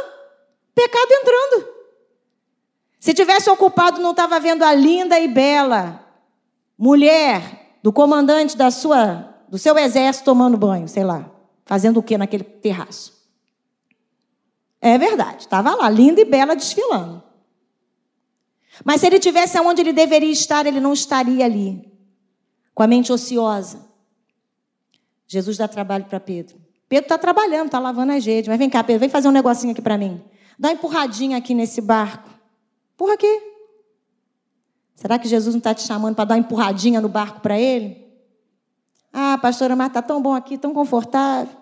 pecado 0.76 1.08
entrando. 1.10 1.76
Se 3.00 3.14
tivesse 3.14 3.50
ocupado, 3.50 4.02
não 4.02 4.12
estava 4.12 4.38
vendo 4.42 4.64
a 4.64 4.74
linda 4.74 5.18
e 5.18 5.28
bela 5.28 6.06
mulher 6.78 7.78
do 7.82 7.94
comandante 7.94 8.58
da 8.58 8.70
sua, 8.70 9.34
do 9.48 9.58
seu 9.58 9.78
exército 9.78 10.26
tomando 10.26 10.58
banho, 10.58 10.88
sei 10.90 11.06
lá, 11.06 11.32
fazendo 11.66 11.98
o 11.98 12.04
que 12.04 12.18
naquele 12.18 12.44
terraço? 12.44 13.16
É 14.82 14.98
verdade, 14.98 15.44
estava 15.44 15.74
lá, 15.74 15.90
linda 15.90 16.20
e 16.20 16.26
bela 16.26 16.56
desfilando. 16.56 17.24
Mas 18.84 19.00
se 19.00 19.08
ele 19.08 19.20
tivesse 19.20 19.58
onde 19.60 19.82
ele 19.82 19.94
deveria 19.94 20.32
estar, 20.32 20.66
ele 20.66 20.82
não 20.82 20.92
estaria 20.92 21.46
ali, 21.46 21.90
com 22.74 22.84
a 22.84 22.88
mente 22.88 23.14
ociosa. 23.14 23.88
Jesus 25.28 25.58
dá 25.58 25.68
trabalho 25.68 26.06
para 26.06 26.20
Pedro. 26.20 26.65
Pedro 26.88 27.06
está 27.06 27.18
trabalhando, 27.18 27.66
está 27.68 27.80
lavando 27.80 28.14
as 28.14 28.26
redes. 28.26 28.48
Mas 28.48 28.58
vem 28.58 28.70
cá, 28.70 28.84
Pedro, 28.84 29.00
vem 29.00 29.10
fazer 29.10 29.28
um 29.28 29.32
negocinho 29.32 29.72
aqui 29.72 29.82
para 29.82 29.98
mim. 29.98 30.24
Dá 30.58 30.70
uma 30.70 30.74
empurradinha 30.74 31.38
aqui 31.38 31.54
nesse 31.54 31.82
barco. 31.82 32.30
Empurra 32.94 33.14
aqui. 33.14 33.42
Será 34.96 35.20
que 35.20 35.28
Jesus 35.28 35.54
não 35.54 35.60
está 35.60 35.74
te 35.74 35.84
chamando 35.84 36.16
para 36.16 36.26
dar 36.26 36.36
uma 36.36 36.40
empurradinha 36.40 37.02
no 37.02 37.10
barco 37.10 37.42
para 37.42 37.60
ele? 37.60 38.06
Ah, 39.12 39.38
pastora, 39.38 39.76
mas 39.76 39.88
está 39.88 40.02
tão 40.02 40.22
bom 40.22 40.34
aqui, 40.34 40.58
tão 40.58 40.74
confortável. 40.74 41.56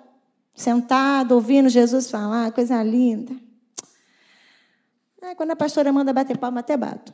Sentado, 0.54 1.34
ouvindo 1.34 1.68
Jesus 1.70 2.12
falar, 2.12 2.52
coisa 2.52 2.82
linda. 2.84 3.34
Ah, 5.22 5.34
quando 5.36 5.52
a 5.52 5.56
pastora 5.56 5.92
manda 5.92 6.14
bater 6.14 6.38
palma, 6.38 6.60
até 6.60 6.78
bato. 6.78 7.14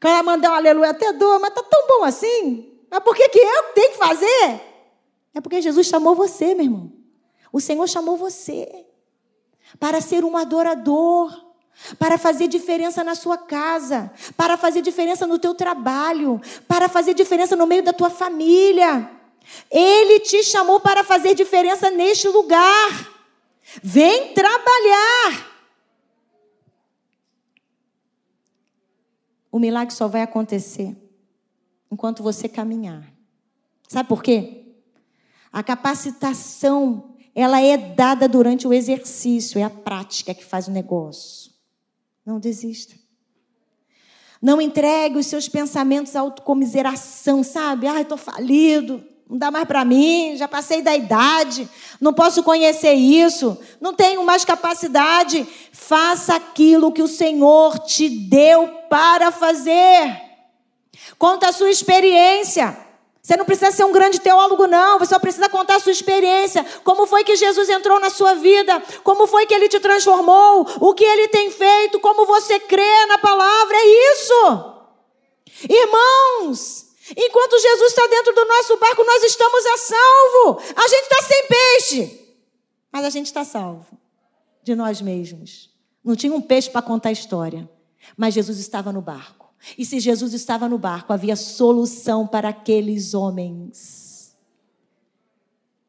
Quando 0.00 0.12
ela 0.12 0.22
manda 0.22 0.50
um 0.50 0.54
aleluia, 0.54 0.90
até 0.90 1.12
dou, 1.12 1.38
mas 1.40 1.50
está 1.50 1.62
tão 1.62 1.86
bom 1.86 2.04
assim. 2.04 2.72
Mas 2.90 3.00
por 3.00 3.14
que, 3.14 3.28
que 3.28 3.38
eu 3.38 3.62
tenho 3.74 3.92
que 3.92 3.98
fazer? 3.98 4.60
É 5.36 5.40
porque 5.42 5.60
Jesus 5.60 5.86
chamou 5.86 6.14
você, 6.14 6.54
meu 6.54 6.64
irmão. 6.64 6.92
O 7.52 7.60
Senhor 7.60 7.86
chamou 7.86 8.16
você 8.16 8.86
para 9.78 10.00
ser 10.00 10.24
um 10.24 10.34
adorador, 10.34 11.30
para 11.98 12.16
fazer 12.16 12.48
diferença 12.48 13.04
na 13.04 13.14
sua 13.14 13.36
casa, 13.36 14.10
para 14.34 14.56
fazer 14.56 14.80
diferença 14.80 15.26
no 15.26 15.38
teu 15.38 15.54
trabalho, 15.54 16.40
para 16.66 16.88
fazer 16.88 17.12
diferença 17.12 17.54
no 17.54 17.66
meio 17.66 17.82
da 17.82 17.92
tua 17.92 18.08
família. 18.08 19.10
Ele 19.70 20.20
te 20.20 20.42
chamou 20.42 20.80
para 20.80 21.04
fazer 21.04 21.34
diferença 21.34 21.90
neste 21.90 22.28
lugar. 22.28 23.12
Vem 23.82 24.32
trabalhar. 24.32 25.54
O 29.52 29.58
milagre 29.58 29.94
só 29.94 30.08
vai 30.08 30.22
acontecer 30.22 30.96
enquanto 31.92 32.22
você 32.22 32.48
caminhar. 32.48 33.12
Sabe 33.86 34.08
por 34.08 34.22
quê? 34.22 34.65
A 35.56 35.62
capacitação, 35.62 37.14
ela 37.34 37.62
é 37.62 37.78
dada 37.78 38.28
durante 38.28 38.68
o 38.68 38.74
exercício, 38.74 39.58
é 39.58 39.62
a 39.62 39.70
prática 39.70 40.34
que 40.34 40.44
faz 40.44 40.68
o 40.68 40.70
negócio. 40.70 41.50
Não 42.26 42.38
desista. 42.38 42.94
Não 44.42 44.60
entregue 44.60 45.16
os 45.16 45.24
seus 45.24 45.48
pensamentos 45.48 46.14
à 46.14 46.20
autocomiseração, 46.20 47.42
sabe? 47.42 47.86
Ai, 47.86 48.02
estou 48.02 48.18
falido, 48.18 49.02
não 49.26 49.38
dá 49.38 49.50
mais 49.50 49.66
para 49.66 49.82
mim, 49.82 50.36
já 50.36 50.46
passei 50.46 50.82
da 50.82 50.94
idade, 50.94 51.66
não 51.98 52.12
posso 52.12 52.42
conhecer 52.42 52.92
isso, 52.92 53.56
não 53.80 53.94
tenho 53.94 54.22
mais 54.26 54.44
capacidade. 54.44 55.48
Faça 55.72 56.34
aquilo 56.34 56.92
que 56.92 57.02
o 57.02 57.08
Senhor 57.08 57.78
te 57.78 58.10
deu 58.10 58.68
para 58.90 59.32
fazer. 59.32 60.20
Conta 61.16 61.48
a 61.48 61.52
sua 61.52 61.70
experiência. 61.70 62.84
Você 63.26 63.36
não 63.36 63.44
precisa 63.44 63.72
ser 63.72 63.82
um 63.82 63.90
grande 63.90 64.20
teólogo, 64.20 64.68
não. 64.68 65.00
Você 65.00 65.12
só 65.12 65.18
precisa 65.18 65.48
contar 65.48 65.74
a 65.74 65.80
sua 65.80 65.90
experiência. 65.90 66.64
Como 66.84 67.08
foi 67.08 67.24
que 67.24 67.34
Jesus 67.34 67.68
entrou 67.68 67.98
na 67.98 68.08
sua 68.08 68.34
vida? 68.34 68.80
Como 69.02 69.26
foi 69.26 69.46
que 69.46 69.52
ele 69.52 69.68
te 69.68 69.80
transformou? 69.80 70.64
O 70.80 70.94
que 70.94 71.02
ele 71.02 71.26
tem 71.26 71.50
feito? 71.50 71.98
Como 71.98 72.24
você 72.24 72.60
crê 72.60 73.06
na 73.06 73.18
palavra? 73.18 73.76
É 73.78 74.12
isso. 74.12 74.74
Irmãos, 75.68 76.86
enquanto 77.16 77.58
Jesus 77.58 77.90
está 77.90 78.06
dentro 78.06 78.32
do 78.32 78.44
nosso 78.44 78.76
barco, 78.76 79.02
nós 79.02 79.24
estamos 79.24 79.66
a 79.66 79.76
salvo. 79.76 80.60
A 80.76 80.86
gente 80.86 81.02
está 81.02 81.22
sem 81.22 81.46
peixe, 81.48 82.36
mas 82.92 83.04
a 83.04 83.10
gente 83.10 83.26
está 83.26 83.44
salvo 83.44 83.98
de 84.62 84.76
nós 84.76 85.02
mesmos. 85.02 85.68
Não 86.04 86.14
tinha 86.14 86.32
um 86.32 86.40
peixe 86.40 86.70
para 86.70 86.80
contar 86.80 87.08
a 87.08 87.12
história, 87.12 87.68
mas 88.16 88.34
Jesus 88.34 88.60
estava 88.60 88.92
no 88.92 89.00
barco. 89.00 89.45
E 89.76 89.84
se 89.84 89.98
Jesus 90.00 90.32
estava 90.32 90.68
no 90.68 90.78
barco, 90.78 91.12
havia 91.12 91.36
solução 91.36 92.26
para 92.26 92.48
aqueles 92.48 93.14
homens. 93.14 94.36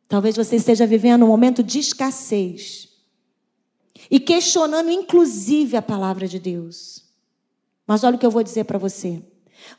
Talvez 0.08 0.36
você 0.36 0.56
esteja 0.56 0.88
vivendo 0.88 1.23
um 1.23 1.27
momento 1.27 1.62
de 1.62 1.80
escassez 1.80 2.89
e 4.10 4.19
questionando, 4.19 4.89
inclusive, 4.89 5.75
a 5.75 5.82
palavra 5.82 6.27
de 6.27 6.39
Deus. 6.39 7.03
Mas 7.86 8.03
olha 8.03 8.15
o 8.15 8.19
que 8.19 8.25
eu 8.25 8.32
vou 8.32 8.43
dizer 8.43 8.63
para 8.63 8.77
você: 8.77 9.21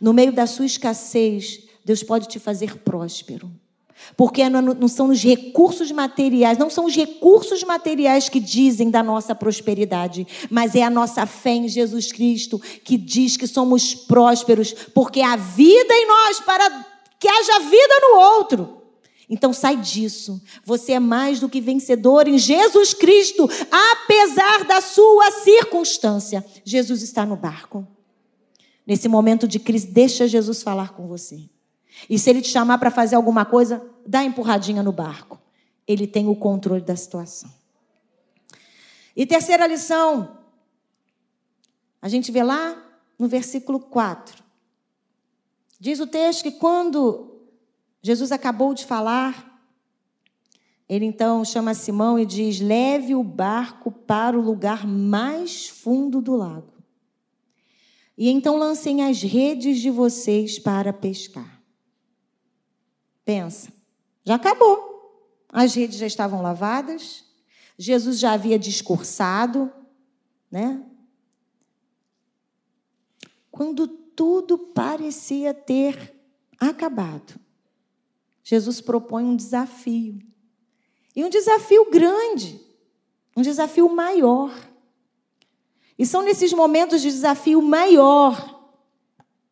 no 0.01 0.13
meio 0.13 0.33
da 0.33 0.47
sua 0.47 0.67
escassez, 0.67 1.67
Deus 1.85 2.03
pode 2.03 2.29
te 2.29 2.39
fazer 2.39 2.79
próspero. 2.79 3.51
Porque 4.17 4.49
não 4.49 4.89
são 4.89 5.11
os 5.11 5.23
recursos 5.23 5.91
materiais, 5.91 6.59
não 6.59 6.71
são 6.71 6.87
os 6.87 6.95
recursos 6.95 7.63
materiais 7.63 8.29
que 8.29 8.41
dizem 8.41 8.91
da 8.91 9.03
nossa 9.03 9.35
prosperidade, 9.35 10.27
mas 10.51 10.75
é 10.75 10.83
a 10.83 10.91
nossa 10.91 11.27
fé 11.27 11.53
em 11.53 11.69
Jesus 11.69 12.11
Cristo 12.11 12.61
que 12.85 12.97
diz 12.97 13.37
que 13.37 13.47
somos 13.47 13.95
prósperos, 13.95 14.73
porque 14.95 15.21
há 15.21 15.37
vida 15.37 15.95
em 15.95 16.07
nós 16.07 16.41
para 16.41 16.87
que 17.19 17.29
haja 17.29 17.61
vida 17.61 17.95
no 18.01 18.19
outro. 18.19 18.83
Então 19.31 19.53
sai 19.53 19.77
disso. 19.77 20.41
Você 20.65 20.93
é 20.93 21.01
mais 21.01 21.39
do 21.39 21.49
que 21.49 21.61
vencedor 21.61 22.27
em 22.27 22.39
Jesus 22.39 22.95
Cristo, 22.95 23.49
apesar 23.71 24.65
da 24.65 24.81
sua 24.81 25.31
circunstância. 25.31 26.45
Jesus 26.65 27.03
está 27.03 27.27
no 27.27 27.37
barco. 27.37 27.87
Nesse 28.87 29.07
momento 29.07 29.47
de 29.47 29.59
crise, 29.59 29.87
deixa 29.87 30.27
Jesus 30.27 30.63
falar 30.63 30.95
com 30.95 31.07
você. 31.07 31.43
E 32.09 32.19
se 32.19 32.29
ele 32.29 32.43
te 32.43 32.49
chamar 32.49 32.79
para 32.79 32.91
fazer 32.91 33.17
alguma 33.17 33.45
coisa, 33.45 33.83
dá 34.07 34.23
empurradinha 34.23 34.83
no 34.83 34.93
barco. 34.93 35.41
Ele 35.87 36.07
tem 36.07 36.29
o 36.29 36.37
controle 36.37 36.83
da 36.83 36.97
situação. 36.97 37.51
E 39.17 39.27
terceira 39.27 39.67
lição, 39.67 40.39
a 42.01 42.09
gente 42.09 42.31
vê 42.31 42.43
lá 42.43 42.77
no 43.19 43.27
versículo 43.27 43.81
4. 43.81 44.43
Diz 45.81 46.01
o 46.01 46.07
texto 46.07 46.43
que 46.43 46.53
quando 46.53 47.43
Jesus 48.03 48.33
acabou 48.33 48.75
de 48.75 48.85
falar, 48.85 49.61
ele 50.89 51.05
então 51.05 51.45
chama 51.45 51.75
Simão 51.75 52.19
e 52.19 52.25
diz: 52.25 52.61
leve 52.61 53.15
o 53.15 53.23
barco 53.23 53.91
para 53.91 54.39
o 54.39 54.43
lugar 54.43 54.87
mais 54.87 55.69
fundo 55.69 56.21
do 56.21 56.35
lago. 56.35 56.73
E 58.17 58.29
então 58.29 58.57
lancem 58.57 59.03
as 59.03 59.23
redes 59.23 59.79
de 59.79 59.91
vocês 59.91 60.59
para 60.59 60.93
pescar. 60.93 61.58
Pensa, 63.29 63.71
já 64.25 64.37
acabou. 64.37 65.45
As 65.51 65.75
redes 65.75 65.99
já 65.99 66.07
estavam 66.07 66.41
lavadas, 66.41 67.27
Jesus 67.77 68.19
já 68.19 68.33
havia 68.33 68.59
discursado, 68.59 69.71
né? 70.51 70.83
Quando 73.51 73.87
tudo 73.87 74.57
parecia 74.57 75.53
ter 75.53 76.19
acabado, 76.59 77.39
Jesus 78.43 78.81
propõe 78.81 79.25
um 79.25 79.37
desafio. 79.37 80.23
E 81.15 81.23
um 81.23 81.29
desafio 81.29 81.91
grande, 81.91 82.59
um 83.37 83.43
desafio 83.43 83.91
maior. 83.91 84.59
E 85.99 86.07
são 86.07 86.23
nesses 86.23 86.51
momentos 86.55 87.03
de 87.03 87.11
desafio 87.11 87.61
maior 87.61 88.73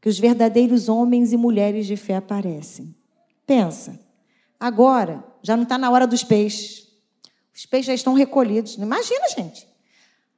que 0.00 0.08
os 0.08 0.18
verdadeiros 0.18 0.88
homens 0.88 1.30
e 1.30 1.36
mulheres 1.36 1.86
de 1.86 1.94
fé 1.98 2.16
aparecem. 2.16 2.96
Pensa, 3.46 3.98
agora 4.58 5.24
já 5.42 5.56
não 5.56 5.62
está 5.62 5.78
na 5.78 5.90
hora 5.90 6.06
dos 6.06 6.24
peixes. 6.24 6.88
Os 7.54 7.64
peixes 7.64 7.86
já 7.86 7.94
estão 7.94 8.12
recolhidos. 8.12 8.74
Imagina, 8.74 9.28
gente. 9.28 9.66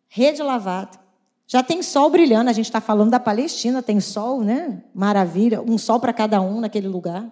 Rede 0.09 0.43
lavada. 0.43 1.01
Já 1.47 1.63
tem 1.63 1.83
sol 1.83 2.11
brilhando. 2.11 2.51
A 2.51 2.53
gente 2.53 2.67
está 2.67 2.81
falando 2.81 3.11
da 3.11 3.19
Palestina, 3.19 3.83
tem 3.83 4.01
sol, 4.01 4.43
né? 4.45 4.85
Maravilha. 4.95 5.63
Um 5.63 5.79
sol 5.79 5.99
para 5.99 6.13
cada 6.13 6.41
um 6.41 6.61
naquele 6.61 6.87
lugar. 6.87 7.29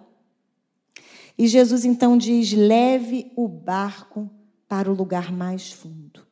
E 1.37 1.47
Jesus 1.47 1.85
então 1.85 2.17
diz: 2.17 2.51
leve 2.51 3.31
o 3.35 3.47
barco 3.47 4.29
para 4.67 4.91
o 4.91 4.95
lugar 4.95 5.31
mais 5.31 5.71
fundo. 5.71 6.25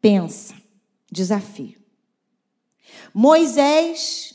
Pensa, 0.00 0.54
desafio. 1.10 1.78
Moisés 3.12 4.34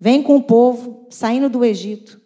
vem 0.00 0.22
com 0.22 0.36
o 0.36 0.42
povo 0.42 1.06
saindo 1.10 1.48
do 1.48 1.64
Egito. 1.64 2.20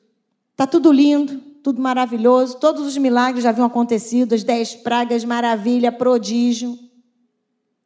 Está 0.52 0.66
tudo 0.66 0.92
lindo, 0.92 1.38
tudo 1.62 1.80
maravilhoso, 1.80 2.58
todos 2.58 2.86
os 2.86 2.96
milagres 2.96 3.44
já 3.44 3.50
haviam 3.50 3.66
acontecido, 3.66 4.34
as 4.34 4.44
dez 4.44 4.74
pragas, 4.74 5.24
maravilha, 5.24 5.90
prodígio, 5.90 6.78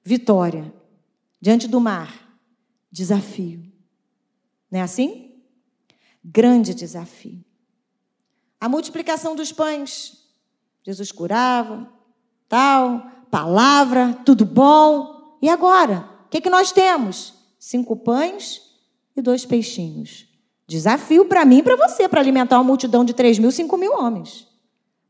vitória. 0.02 0.72
Diante 1.40 1.68
do 1.68 1.80
mar, 1.80 2.12
desafio. 2.90 3.64
Não 4.70 4.80
é 4.80 4.82
assim? 4.82 5.40
Grande 6.24 6.74
desafio. 6.74 7.44
A 8.60 8.68
multiplicação 8.68 9.36
dos 9.36 9.52
pães. 9.52 10.24
Jesus 10.84 11.12
curava, 11.12 11.88
tal, 12.48 13.10
palavra, 13.30 14.14
tudo 14.24 14.44
bom. 14.44 15.38
E 15.42 15.48
agora? 15.48 16.08
O 16.26 16.28
que, 16.28 16.40
que 16.40 16.50
nós 16.50 16.72
temos? 16.72 17.34
Cinco 17.58 17.96
pães 17.96 18.62
e 19.16 19.22
dois 19.22 19.44
peixinhos. 19.44 20.26
Desafio 20.66 21.26
para 21.26 21.44
mim 21.44 21.58
e 21.58 21.62
para 21.62 21.76
você, 21.76 22.08
para 22.08 22.20
alimentar 22.20 22.56
uma 22.56 22.64
multidão 22.64 23.04
de 23.04 23.14
3 23.14 23.38
mil, 23.38 23.52
5 23.52 23.76
mil 23.76 23.92
homens. 23.92 24.48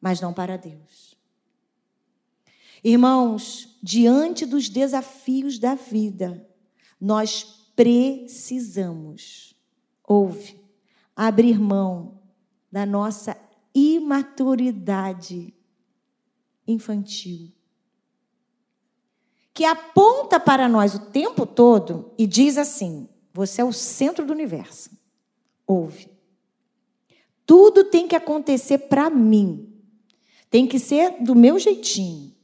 Mas 0.00 0.20
não 0.20 0.32
para 0.32 0.58
Deus. 0.58 1.16
Irmãos, 2.84 3.78
diante 3.82 4.44
dos 4.44 4.68
desafios 4.68 5.58
da 5.58 5.74
vida, 5.74 6.46
nós 7.00 7.70
precisamos, 7.74 9.54
ouve, 10.04 10.60
abrir 11.14 11.58
mão 11.58 12.20
da 12.70 12.86
nossa 12.86 13.36
imaturidade 13.74 15.52
infantil. 16.66 17.52
Que 19.52 19.64
aponta 19.64 20.38
para 20.38 20.68
nós 20.68 20.94
o 20.94 21.10
tempo 21.10 21.46
todo 21.46 22.12
e 22.18 22.26
diz 22.26 22.58
assim: 22.58 23.08
você 23.32 23.60
é 23.60 23.64
o 23.64 23.72
centro 23.72 24.24
do 24.24 24.32
universo. 24.32 24.95
Ouve. 25.66 26.08
Tudo 27.44 27.84
tem 27.84 28.08
que 28.08 28.16
acontecer 28.16 28.78
para 28.78 29.08
mim. 29.10 29.72
Tem 30.50 30.66
que 30.66 30.78
ser 30.78 31.16
do 31.20 31.34
meu 31.34 31.58
jeitinho. 31.58 32.34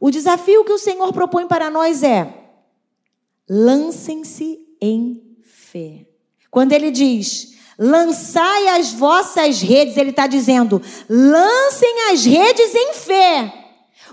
O 0.00 0.10
desafio 0.10 0.64
que 0.64 0.72
o 0.72 0.78
Senhor 0.78 1.12
propõe 1.12 1.46
para 1.46 1.70
nós 1.70 2.02
é: 2.02 2.32
lancem-se 3.48 4.60
em 4.80 5.36
fé. 5.42 6.06
Quando 6.50 6.72
ele 6.72 6.90
diz, 6.90 7.56
lançai 7.78 8.68
as 8.68 8.92
vossas 8.92 9.60
redes, 9.60 9.96
ele 9.96 10.10
está 10.10 10.26
dizendo, 10.26 10.80
lancem 11.08 12.10
as 12.10 12.24
redes 12.24 12.74
em 12.74 12.94
fé. 12.94 13.54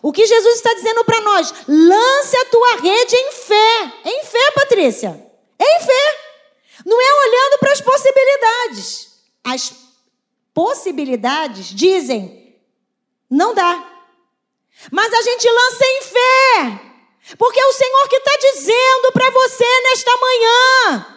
O 0.02 0.12
que 0.12 0.26
Jesus 0.26 0.56
está 0.58 0.74
dizendo 0.74 1.04
para 1.06 1.22
nós? 1.22 1.54
Lance 1.68 2.38
a 2.38 2.46
tua 2.46 2.76
rede 2.82 3.16
em 3.16 3.32
fé. 3.32 3.94
Em 4.06 4.24
fé, 4.26 4.52
Patrícia. 4.54 5.32
Em 5.60 5.80
fé. 5.80 6.25
Não 6.86 7.02
é 7.02 7.14
olhando 7.28 7.60
para 7.60 7.72
as 7.72 7.82
possibilidades. 7.82 9.10
As 9.44 9.74
possibilidades 10.54 11.68
dizem, 11.68 12.56
não 13.30 13.54
dá. 13.54 13.92
Mas 14.92 15.14
a 15.14 15.22
gente 15.22 15.50
lança 15.50 15.86
em 15.86 16.02
fé. 16.02 16.82
Porque 17.38 17.60
é 17.60 17.66
o 17.66 17.74
Senhor 17.74 18.08
que 18.08 18.18
está 18.18 18.38
dizendo 18.38 19.12
para 19.12 19.32
você 19.32 19.82
nesta 19.82 20.12
manhã. 20.18 21.16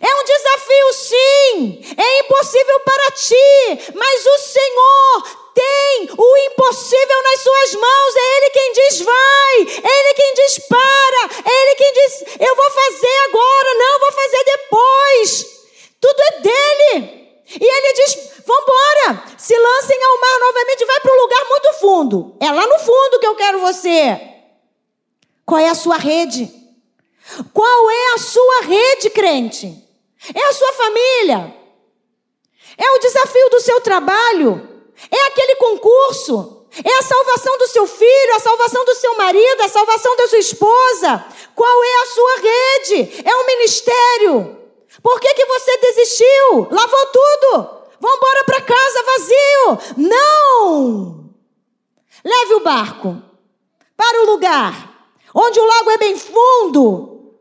É 0.00 0.14
um 0.14 0.24
desafio, 0.24 0.92
sim. 0.92 1.94
É 1.96 2.20
impossível 2.20 2.80
para 2.80 3.10
ti. 3.12 3.92
Mas 3.94 4.26
o 4.26 4.38
Senhor 4.38 5.43
tem 5.54 6.10
o 6.10 6.36
impossível 6.36 7.22
nas 7.22 7.40
suas 7.40 7.74
mãos. 7.74 8.16
É 8.16 8.36
Ele 8.36 8.50
quem 8.50 8.72
diz 8.72 9.00
vai. 9.02 9.60
Ele 9.60 10.14
quem 10.14 10.34
diz 10.34 10.58
para. 10.68 11.30
Ele 11.46 11.74
quem 11.76 11.92
diz 11.92 12.24
eu 12.40 12.56
vou 12.56 12.70
fazer 12.70 13.16
agora. 13.28 13.74
Não, 13.74 14.00
vou 14.00 14.12
fazer 14.12 14.44
depois. 14.44 15.46
Tudo 16.00 16.20
é 16.20 16.40
dele. 16.40 17.24
E 17.60 17.64
Ele 17.64 17.92
diz 17.94 18.14
vambora. 18.44 19.24
Se 19.38 19.56
lancem 19.56 20.04
ao 20.04 20.20
mar 20.20 20.38
novamente. 20.40 20.84
Vai 20.84 21.00
para 21.00 21.12
um 21.12 21.20
lugar 21.20 21.48
muito 21.48 21.72
fundo. 21.74 22.36
É 22.40 22.50
lá 22.50 22.66
no 22.66 22.78
fundo 22.80 23.20
que 23.20 23.26
eu 23.26 23.36
quero 23.36 23.60
você. 23.60 24.20
Qual 25.46 25.60
é 25.60 25.68
a 25.68 25.74
sua 25.74 25.96
rede? 25.96 26.50
Qual 27.52 27.90
é 27.90 28.14
a 28.14 28.18
sua 28.18 28.60
rede, 28.62 29.10
crente? 29.10 29.82
É 30.34 30.42
a 30.42 30.52
sua 30.52 30.72
família. 30.72 31.54
É 32.76 32.90
o 32.90 32.98
desafio 32.98 33.50
do 33.50 33.60
seu 33.60 33.80
trabalho. 33.80 34.73
É 35.10 35.26
aquele 35.26 35.56
concurso. 35.56 36.66
É 36.84 36.98
a 36.98 37.02
salvação 37.02 37.56
do 37.58 37.68
seu 37.68 37.86
filho, 37.86 38.34
a 38.34 38.40
salvação 38.40 38.84
do 38.84 38.94
seu 38.94 39.16
marido, 39.16 39.60
a 39.60 39.68
salvação 39.68 40.16
da 40.16 40.26
sua 40.26 40.38
esposa. 40.38 41.24
Qual 41.54 41.84
é 41.84 42.02
a 42.02 42.06
sua 42.06 42.36
rede? 42.36 43.22
É 43.24 43.36
o 43.36 43.46
ministério. 43.46 44.58
Por 45.02 45.20
que, 45.20 45.34
que 45.34 45.46
você 45.46 45.76
desistiu? 45.78 46.68
Lavou 46.70 47.06
tudo. 47.06 47.68
Vamos 48.00 48.16
embora 48.16 48.44
para 48.44 48.60
casa 48.60 49.02
vazio. 49.04 49.94
Não! 49.96 51.30
Leve 52.24 52.54
o 52.54 52.60
barco 52.60 53.22
para 53.96 54.22
o 54.22 54.26
lugar 54.26 54.94
onde 55.34 55.58
o 55.58 55.66
lago 55.66 55.90
é 55.90 55.98
bem 55.98 56.16
fundo, 56.16 57.32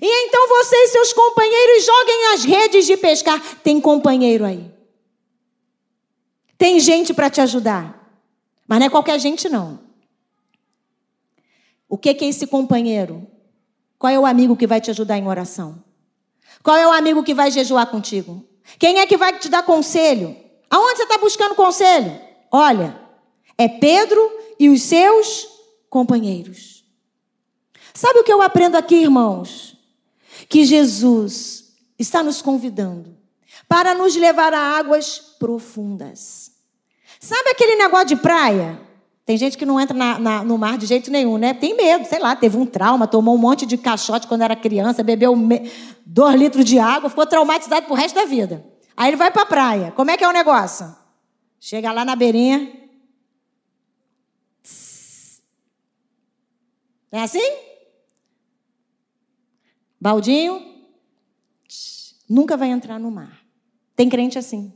e 0.00 0.26
então 0.26 0.48
você 0.48 0.76
e 0.76 0.88
seus 0.88 1.12
companheiros 1.12 1.84
joguem 1.84 2.26
as 2.32 2.44
redes 2.44 2.86
de 2.86 2.96
pescar. 2.96 3.40
Tem 3.62 3.80
companheiro 3.80 4.44
aí. 4.44 4.71
Tem 6.62 6.78
gente 6.78 7.12
para 7.12 7.28
te 7.28 7.40
ajudar. 7.40 8.08
Mas 8.68 8.78
não 8.78 8.86
é 8.86 8.88
qualquer 8.88 9.18
gente, 9.18 9.48
não. 9.48 9.80
O 11.88 11.98
que 11.98 12.10
é 12.10 12.24
esse 12.28 12.46
companheiro? 12.46 13.26
Qual 13.98 14.12
é 14.12 14.16
o 14.16 14.24
amigo 14.24 14.56
que 14.56 14.64
vai 14.64 14.80
te 14.80 14.88
ajudar 14.88 15.18
em 15.18 15.26
oração? 15.26 15.82
Qual 16.62 16.76
é 16.76 16.86
o 16.86 16.92
amigo 16.92 17.24
que 17.24 17.34
vai 17.34 17.50
jejuar 17.50 17.88
contigo? 17.88 18.46
Quem 18.78 19.00
é 19.00 19.06
que 19.08 19.16
vai 19.16 19.36
te 19.40 19.48
dar 19.48 19.64
conselho? 19.64 20.36
Aonde 20.70 20.98
você 20.98 21.02
está 21.02 21.18
buscando 21.18 21.56
conselho? 21.56 22.16
Olha, 22.52 22.96
é 23.58 23.66
Pedro 23.66 24.20
e 24.56 24.68
os 24.68 24.82
seus 24.82 25.48
companheiros. 25.90 26.84
Sabe 27.92 28.20
o 28.20 28.24
que 28.24 28.32
eu 28.32 28.40
aprendo 28.40 28.76
aqui, 28.76 28.94
irmãos? 28.94 29.72
que 30.48 30.64
Jesus 30.64 31.72
está 31.98 32.22
nos 32.22 32.42
convidando 32.42 33.16
para 33.68 33.94
nos 33.94 34.14
levar 34.16 34.52
a 34.52 34.78
águas 34.78 35.18
profundas. 35.38 36.41
Sabe 37.22 37.50
aquele 37.50 37.76
negócio 37.76 38.08
de 38.08 38.16
praia? 38.16 38.80
Tem 39.24 39.36
gente 39.36 39.56
que 39.56 39.64
não 39.64 39.78
entra 39.78 39.96
na, 39.96 40.18
na, 40.18 40.42
no 40.42 40.58
mar 40.58 40.76
de 40.76 40.86
jeito 40.86 41.08
nenhum, 41.08 41.38
né? 41.38 41.54
Tem 41.54 41.76
medo, 41.76 42.04
sei 42.04 42.18
lá, 42.18 42.34
teve 42.34 42.56
um 42.56 42.66
trauma, 42.66 43.06
tomou 43.06 43.36
um 43.36 43.38
monte 43.38 43.64
de 43.64 43.78
caixote 43.78 44.26
quando 44.26 44.42
era 44.42 44.56
criança, 44.56 45.04
bebeu 45.04 45.36
me... 45.36 45.70
dois 46.04 46.34
litros 46.34 46.64
de 46.64 46.80
água, 46.80 47.08
ficou 47.08 47.24
traumatizado 47.24 47.86
pro 47.86 47.94
resto 47.94 48.16
da 48.16 48.24
vida. 48.24 48.66
Aí 48.96 49.08
ele 49.08 49.16
vai 49.16 49.30
para 49.30 49.42
a 49.42 49.46
praia. 49.46 49.92
Como 49.92 50.10
é 50.10 50.16
que 50.16 50.24
é 50.24 50.28
o 50.28 50.32
negócio? 50.32 50.92
Chega 51.60 51.92
lá 51.92 52.04
na 52.04 52.16
beirinha. 52.16 52.72
É 57.12 57.22
assim? 57.22 57.56
Baldinho 60.00 60.60
nunca 62.28 62.56
vai 62.56 62.70
entrar 62.70 62.98
no 62.98 63.12
mar. 63.12 63.38
Tem 63.94 64.08
crente 64.08 64.40
assim. 64.40 64.72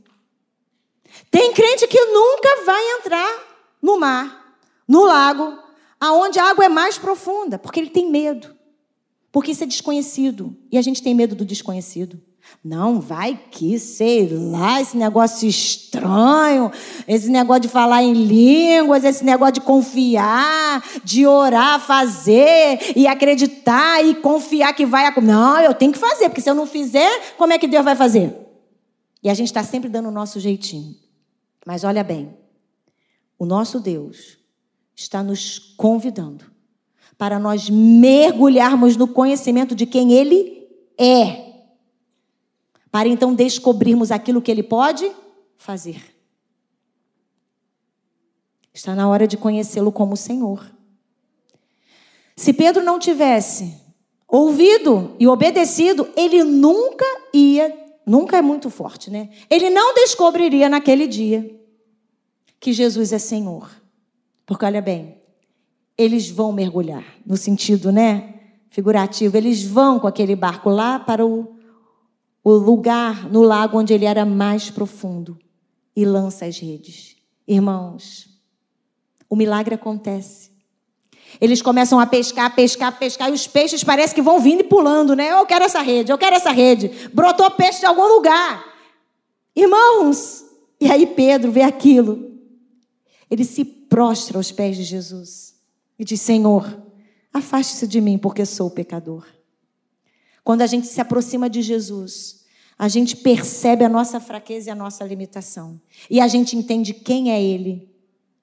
Tem 1.31 1.53
crente 1.53 1.87
que 1.87 2.05
nunca 2.07 2.65
vai 2.65 2.99
entrar 2.99 3.39
no 3.83 3.99
mar, 3.99 4.57
no 4.87 5.05
lago, 5.05 5.59
aonde 6.01 6.39
a 6.39 6.51
água 6.51 6.65
é 6.65 6.69
mais 6.69 6.99
profunda, 6.99 7.59
porque 7.59 7.81
ele 7.81 7.91
tem 7.91 8.11
medo. 8.11 8.55
Porque 9.33 9.53
isso 9.53 9.65
é 9.65 9.67
desconhecido. 9.67 10.57
E 10.73 10.79
a 10.79 10.83
gente 10.83 11.03
tem 11.03 11.15
medo 11.15 11.35
do 11.35 11.45
desconhecido. 11.45 12.21
Não, 12.65 13.01
vai 13.01 13.39
que, 13.51 13.79
sei 13.79 14.29
lá, 14.29 14.81
esse 14.81 14.97
negócio 14.97 15.49
estranho, 15.49 16.71
esse 17.07 17.29
negócio 17.29 17.63
de 17.63 17.69
falar 17.69 18.03
em 18.03 18.13
línguas, 18.13 19.05
esse 19.05 19.25
negócio 19.25 19.55
de 19.55 19.61
confiar, 19.61 20.83
de 21.05 21.27
orar, 21.27 21.81
fazer 21.81 22.79
e 22.97 23.07
acreditar 23.07 24.05
e 24.05 24.15
confiar 24.15 24.73
que 24.75 24.87
vai. 24.87 25.13
Não, 25.21 25.61
eu 25.61 25.75
tenho 25.75 25.93
que 25.93 25.99
fazer, 25.99 26.29
porque 26.29 26.41
se 26.41 26.49
eu 26.49 26.55
não 26.55 26.67
fizer, 26.67 27.35
como 27.37 27.53
é 27.53 27.59
que 27.59 27.69
Deus 27.69 27.85
vai 27.85 27.95
fazer? 27.95 28.46
E 29.27 29.29
a 29.29 29.35
gente 29.35 29.49
está 29.49 29.65
sempre 29.65 29.89
dando 29.89 30.09
o 30.09 30.13
nosso 30.13 30.39
jeitinho. 30.39 30.95
Mas 31.67 31.83
olha 31.83 32.05
bem, 32.05 32.33
o 33.37 33.45
nosso 33.45 33.81
Deus 33.81 34.39
está 34.95 35.21
nos 35.21 35.59
convidando 35.59 36.45
para 37.19 37.37
nós 37.37 37.69
mergulharmos 37.69 38.97
no 38.97 39.09
conhecimento 39.09 39.75
de 39.75 39.85
quem 39.85 40.13
Ele 40.13 40.69
é 40.97 41.45
para 42.89 43.09
então 43.09 43.35
descobrirmos 43.35 44.13
aquilo 44.13 44.41
que 44.41 44.49
Ele 44.49 44.63
pode 44.63 45.11
fazer. 45.57 46.01
Está 48.73 48.95
na 48.95 49.09
hora 49.09 49.27
de 49.27 49.37
conhecê-lo 49.37 49.91
como 49.91 50.17
Senhor. 50.17 50.71
Se 52.37 52.53
Pedro 52.53 52.85
não 52.85 53.01
tivesse 53.01 53.77
ouvido 54.29 55.17
e 55.19 55.27
obedecido, 55.27 56.09
ele 56.17 56.45
nunca 56.45 57.05
ia, 57.35 57.86
nunca 58.07 58.39
é 58.39 58.43
muito 58.43 58.71
forte, 58.71 59.11
né? 59.11 59.29
Ele 59.51 59.69
não 59.69 59.95
descobriria 59.95 60.69
naquele 60.69 61.07
dia 61.07 61.61
que 62.61 62.73
Jesus 62.73 63.13
é 63.13 63.19
Senhor. 63.19 63.69
Porque 64.47 64.65
olha 64.65 64.81
bem, 64.81 65.19
eles 65.99 66.31
vão 66.31 66.53
mergulhar, 66.53 67.05
no 67.27 67.37
sentido, 67.37 67.91
né, 67.91 68.35
figurativo, 68.69 69.37
eles 69.37 69.65
vão 69.65 69.99
com 69.99 70.07
aquele 70.07 70.37
barco 70.37 70.71
lá 70.71 70.99
para 70.99 71.27
o 71.27 71.57
o 72.47 72.53
lugar 72.53 73.29
no 73.29 73.43
lago 73.43 73.77
onde 73.77 73.93
ele 73.93 74.05
era 74.05 74.25
mais 74.25 74.71
profundo 74.71 75.37
e 75.97 76.05
lança 76.05 76.47
as 76.47 76.61
redes. 76.61 77.17
Irmãos, 77.45 78.41
o 79.29 79.35
milagre 79.35 79.75
acontece. 79.75 80.53
Eles 81.41 81.61
começam 81.61 82.01
a 82.01 82.07
pescar, 82.07 82.55
pescar, 82.55 82.99
pescar, 82.99 83.29
e 83.29 83.33
os 83.33 83.47
peixes 83.47 83.85
parecem 83.85 84.15
que 84.15 84.23
vão 84.23 84.41
vindo 84.41 84.61
e 84.61 84.65
pulando, 84.65 85.15
né? 85.15 85.33
Eu 85.33 85.45
quero 85.45 85.65
essa 85.65 85.81
rede, 85.81 86.11
eu 86.11 86.19
quero 86.19 86.37
essa 86.37 86.51
rede. 86.51 86.89
Brotou 87.13 87.51
peixe 87.51 87.81
de 87.81 87.87
algum 87.87 88.07
lugar. 88.07 88.65
Irmãos, 89.55 90.45
e 90.81 90.91
aí 90.91 91.07
Pedro 91.07 91.51
vê 91.51 91.63
aquilo. 91.63 92.33
Ele 93.31 93.45
se 93.45 93.65
prostra 93.65 94.39
aos 94.39 94.53
pés 94.53 94.77
de 94.77 94.83
Jesus 94.83 95.55
e 95.99 96.05
diz: 96.05 96.21
Senhor, 96.21 96.83
afaste-se 97.33 97.87
de 97.87 98.01
mim, 98.01 98.19
porque 98.19 98.47
sou 98.47 98.71
pecador. 98.71 99.27
Quando 100.45 100.63
a 100.63 100.67
gente 100.67 100.87
se 100.87 101.01
aproxima 101.01 101.51
de 101.51 101.61
Jesus, 101.61 102.45
a 102.79 102.89
gente 102.89 103.17
percebe 103.17 103.85
a 103.85 103.89
nossa 103.89 104.21
fraqueza 104.21 104.69
e 104.69 104.71
a 104.71 104.75
nossa 104.75 105.05
limitação. 105.05 105.81
E 106.09 106.21
a 106.21 106.29
gente 106.29 106.57
entende 106.57 106.95
quem 106.95 107.33
é 107.33 107.43
Ele 107.43 107.89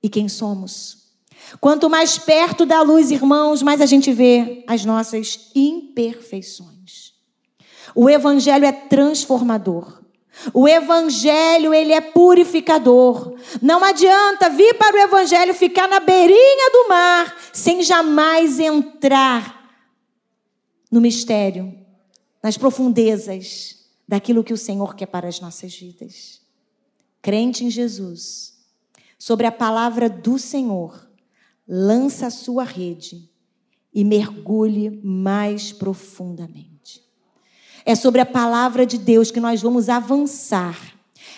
e 0.02 0.10
quem 0.10 0.28
somos. 0.28 1.03
Quanto 1.60 1.90
mais 1.90 2.18
perto 2.18 2.66
da 2.66 2.82
luz, 2.82 3.12
irmãos, 3.12 3.62
mais 3.62 3.82
a 3.82 3.86
gente 3.86 4.12
vê 4.12 4.64
as 4.68 4.86
nossas 4.86 5.50
imperfeições. 5.56 7.14
O 7.96 8.10
evangelho 8.10 8.66
é 8.66 8.72
transformador. 8.72 10.02
O 10.54 10.68
evangelho, 10.68 11.74
ele 11.74 11.94
é 11.94 12.02
purificador. 12.02 13.36
Não 13.62 13.84
adianta 13.84 14.50
vir 14.50 14.74
para 14.76 14.98
o 14.98 15.02
evangelho 15.02 15.54
ficar 15.54 15.88
na 15.88 16.00
beirinha 16.00 16.72
do 16.72 16.90
mar 16.90 17.38
sem 17.54 17.84
jamais 17.84 18.60
entrar 18.60 19.64
no 20.92 21.00
mistério 21.00 21.74
nas 22.42 22.58
profundezas 22.58 23.86
daquilo 24.08 24.44
que 24.44 24.54
o 24.54 24.58
Senhor 24.58 24.96
quer 24.96 25.06
para 25.06 25.28
as 25.28 25.40
nossas 25.40 25.74
vidas. 25.74 26.42
Crente 27.22 27.64
em 27.64 27.70
Jesus, 27.70 28.54
sobre 29.18 29.48
a 29.48 29.52
palavra 29.52 30.10
do 30.10 30.38
Senhor, 30.38 31.08
lança 31.68 32.28
a 32.28 32.32
sua 32.32 32.64
rede 32.64 33.30
e 33.94 34.04
mergulhe 34.04 35.02
mais 35.04 35.72
profundamente. 35.72 37.02
É 37.86 37.96
sobre 37.96 38.22
a 38.22 38.26
palavra 38.26 38.86
de 38.86 38.98
Deus 38.98 39.30
que 39.30 39.40
nós 39.40 39.62
vamos 39.62 39.90
avançar. 39.90 40.78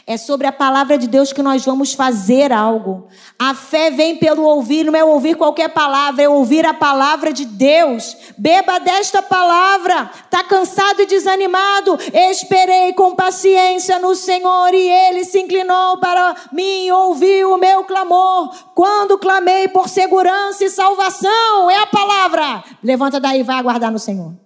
É 0.07 0.17
sobre 0.17 0.45
a 0.45 0.51
palavra 0.51 0.99
de 0.99 1.07
Deus 1.07 1.33
que 1.33 1.41
nós 1.41 1.65
vamos 1.65 1.95
fazer 1.95 2.53
algo. 2.53 3.07
A 3.39 3.55
fé 3.55 3.89
vem 3.89 4.17
pelo 4.17 4.43
ouvir, 4.43 4.83
não 4.83 4.95
é 4.95 5.03
ouvir 5.03 5.35
qualquer 5.35 5.69
palavra, 5.69 6.21
é 6.21 6.29
ouvir 6.29 6.63
a 6.63 6.75
palavra 6.75 7.33
de 7.33 7.43
Deus. 7.43 8.15
Beba 8.37 8.79
desta 8.79 9.23
palavra. 9.23 10.11
Está 10.25 10.43
cansado 10.43 11.01
e 11.01 11.07
desanimado? 11.07 11.97
Esperei 12.13 12.93
com 12.93 13.15
paciência 13.15 13.97
no 13.97 14.13
Senhor 14.13 14.75
e 14.75 14.87
ele 14.87 15.25
se 15.25 15.39
inclinou 15.39 15.97
para 15.97 16.35
mim 16.51 16.91
ouviu 16.91 17.53
o 17.53 17.57
meu 17.57 17.83
clamor. 17.83 18.53
Quando 18.75 19.17
clamei 19.17 19.67
por 19.69 19.89
segurança 19.89 20.65
e 20.65 20.69
salvação, 20.69 21.71
é 21.71 21.77
a 21.77 21.87
palavra. 21.87 22.63
Levanta 22.83 23.19
daí, 23.19 23.41
vai 23.41 23.57
aguardar 23.57 23.91
no 23.91 23.97
Senhor. 23.97 24.44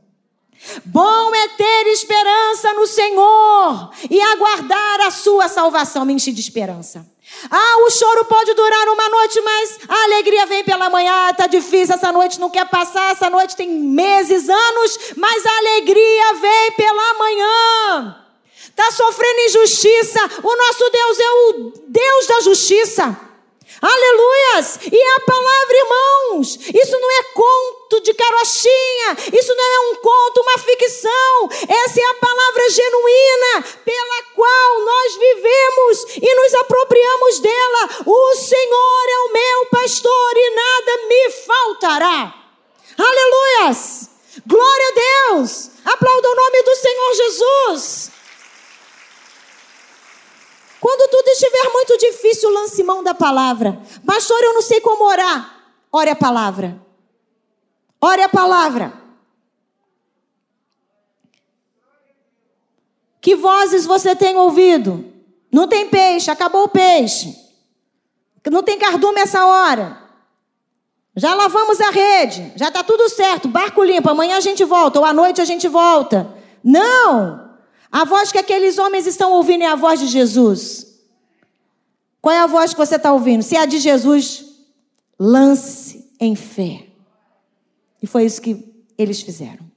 Bom 0.86 1.36
é 1.36 1.48
ter 1.50 1.88
esperança 1.88 2.74
no 2.74 2.86
Senhor 2.86 3.92
e 4.10 4.22
aguardar 4.22 5.02
a 5.02 5.12
sua 5.12 5.48
salvação. 5.48 6.06
Me 6.06 6.14
enche 6.14 6.32
de 6.32 6.42
esperança. 6.42 7.06
Ah, 7.50 7.78
o 7.86 7.90
choro 7.90 8.26
pode 8.26 8.54
durar 8.54 8.88
uma 8.90 9.10
noite, 9.10 9.40
mas 9.42 9.80
a 9.88 10.04
alegria 10.04 10.46
vem 10.46 10.64
pela 10.64 10.90
manhã. 10.90 11.34
Tá 11.34 11.48
difícil, 11.48 11.96
essa 11.96 12.12
noite 12.12 12.40
não 12.40 12.50
quer 12.50 12.68
passar, 12.68 13.12
essa 13.12 13.30
noite 13.30 13.56
tem 13.56 13.70
meses, 13.70 14.50
anos, 14.50 15.00
mas 15.16 15.46
a 15.46 15.58
alegria 15.58 16.34
vem 16.36 16.72
pela 16.72 17.14
manhã. 17.14 18.16
Tá 18.76 18.92
sofrendo 18.92 19.40
injustiça. 19.42 20.20
O 20.44 20.56
nosso 20.56 20.90
Deus 20.92 21.20
é 21.20 21.32
o 21.32 21.74
Deus 21.88 22.28
da 22.28 22.42
justiça. 22.42 23.29
Aleluias! 23.82 24.80
E 24.92 24.98
é 24.98 25.16
a 25.16 25.20
palavra, 25.22 25.78
irmãos, 25.78 26.60
isso 26.74 27.00
não 27.00 27.12
é 27.12 27.24
conto 27.34 28.02
de 28.02 28.14
carochinha, 28.14 29.18
isso 29.32 29.56
não 29.56 29.64
é 29.64 29.80
um 29.92 29.96
conto, 29.96 30.42
uma 30.42 30.58
ficção. 30.58 31.50
Essa 31.68 32.02
é 32.02 32.04
a 32.04 32.14
palavra 32.16 32.70
genuína 32.70 33.64
pela 33.86 34.24
qual 34.36 34.80
nós 34.82 35.16
vivemos 35.16 36.06
e 36.22 36.36
nos 36.36 36.54
apropriamos 36.56 37.40
dela. 37.40 37.90
O 38.06 38.36
Senhor 38.36 39.06
é 39.08 39.20
o 39.20 39.34
meu 39.34 39.66
pastor 39.68 40.34
e 40.36 40.50
nada 40.56 40.98
me 41.08 41.30
faltará. 41.32 42.36
Aleluias! 42.98 44.10
Glória 44.46 44.88
a 44.88 45.36
Deus! 45.36 45.70
Aplauda 45.86 46.30
o 46.30 46.36
nome 46.36 46.64
do 46.64 46.76
Senhor 46.76 47.14
Jesus. 47.14 48.12
Quando 50.80 51.10
tudo 51.10 51.28
estiver 51.30 51.72
muito 51.74 51.98
difícil, 51.98 52.50
lance 52.52 52.82
mão 52.84 53.04
da 53.04 53.14
palavra. 53.14 53.82
Pastor, 54.06 54.42
eu 54.42 54.54
não 54.54 54.62
sei 54.62 54.80
como 54.80 55.04
orar. 55.04 55.58
Ore 55.92 56.10
a 56.10 56.16
palavra. 56.16 56.80
Ore 58.02 58.22
a 58.22 58.30
palavra. 58.30 58.94
Que 63.20 63.36
vozes 63.36 63.86
você 63.86 64.16
tem 64.16 64.38
ouvido? 64.38 65.06
Não 65.52 65.68
tem 65.68 65.90
peixe, 65.90 66.32
acabou 66.32 66.64
o 66.64 66.70
peixe. 66.70 67.36
Não 68.50 68.64
tem 68.64 68.80
cardume 68.80 69.20
essa 69.20 69.46
hora. 69.46 70.00
Já 71.16 71.34
lavamos 71.34 71.82
a 71.82 71.90
rede, 71.90 72.54
já 72.56 72.70
está 72.70 72.82
tudo 72.82 73.10
certo, 73.10 73.50
barco 73.50 73.84
limpo, 73.84 74.10
amanhã 74.10 74.38
a 74.38 74.40
gente 74.40 74.64
volta, 74.64 75.00
ou 75.00 75.06
à 75.06 75.12
noite 75.12 75.42
a 75.42 75.46
gente 75.46 75.68
volta. 75.68 76.34
Não! 76.64 77.49
A 77.92 78.06
voz 78.06 78.32
que 78.32 78.38
aqueles 78.38 78.78
homens 78.78 79.08
estão 79.08 79.32
ouvindo 79.34 79.64
é 79.64 79.68
a 79.68 79.76
voz 79.76 80.00
de 80.00 80.08
Jesus. 80.08 81.02
Qual 82.22 82.36
é 82.36 82.40
a 82.40 82.48
voz 82.48 82.74
que 82.74 82.80
você 82.80 82.96
está 82.96 83.12
ouvindo? 83.12 83.42
Se 83.42 83.56
é 83.56 83.62
a 83.62 83.66
de 83.66 83.80
Jesus, 83.80 84.46
lance 85.20 86.12
em 86.20 86.36
fé. 86.36 86.88
E 88.02 88.08
foi 88.08 88.26
isso 88.26 88.42
que 88.42 88.74
eles 88.98 89.22
fizeram. 89.22 89.70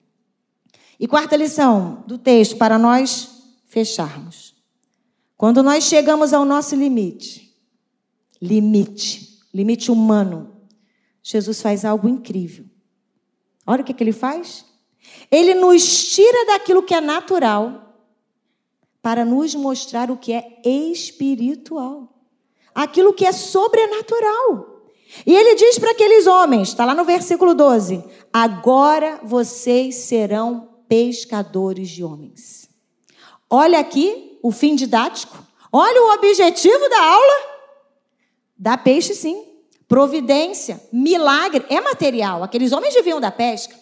E 0.98 1.06
quarta 1.06 1.36
lição 1.36 2.04
do 2.06 2.18
texto, 2.18 2.56
para 2.56 2.78
nós 2.78 3.28
fecharmos. 3.66 4.54
Quando 5.36 5.62
nós 5.62 5.84
chegamos 5.84 6.32
ao 6.32 6.44
nosso 6.44 6.76
limite, 6.76 7.52
limite, 8.40 9.40
limite 9.52 9.90
humano, 9.90 10.56
Jesus 11.22 11.62
faz 11.62 11.84
algo 11.84 12.08
incrível. 12.08 12.66
Olha 13.66 13.82
o 13.82 13.84
que, 13.84 13.94
que 13.94 14.04
ele 14.04 14.12
faz. 14.12 14.64
Ele 15.30 15.54
nos 15.54 16.12
tira 16.12 16.46
daquilo 16.46 16.82
que 16.82 16.94
é 16.94 17.00
natural 17.00 17.91
para 19.02 19.24
nos 19.24 19.54
mostrar 19.54 20.10
o 20.10 20.16
que 20.16 20.32
é 20.32 20.60
espiritual, 20.64 22.08
aquilo 22.72 23.12
que 23.12 23.26
é 23.26 23.32
sobrenatural. 23.32 24.72
E 25.26 25.34
ele 25.34 25.56
diz 25.56 25.78
para 25.78 25.90
aqueles 25.90 26.26
homens, 26.26 26.68
está 26.68 26.84
lá 26.84 26.94
no 26.94 27.04
versículo 27.04 27.54
12: 27.54 28.02
agora 28.32 29.20
vocês 29.22 29.96
serão 29.96 30.68
pescadores 30.88 31.90
de 31.90 32.04
homens. 32.04 32.70
Olha 33.50 33.78
aqui 33.80 34.38
o 34.42 34.50
fim 34.50 34.74
didático, 34.74 35.36
olha 35.70 36.02
o 36.02 36.14
objetivo 36.14 36.88
da 36.88 37.04
aula. 37.04 37.52
Dá 38.56 38.78
peixe, 38.78 39.14
sim. 39.14 39.48
Providência, 39.88 40.80
milagre, 40.90 41.66
é 41.68 41.80
material. 41.80 42.42
Aqueles 42.42 42.72
homens 42.72 42.94
viviam 42.94 43.20
da 43.20 43.30
pesca. 43.30 43.76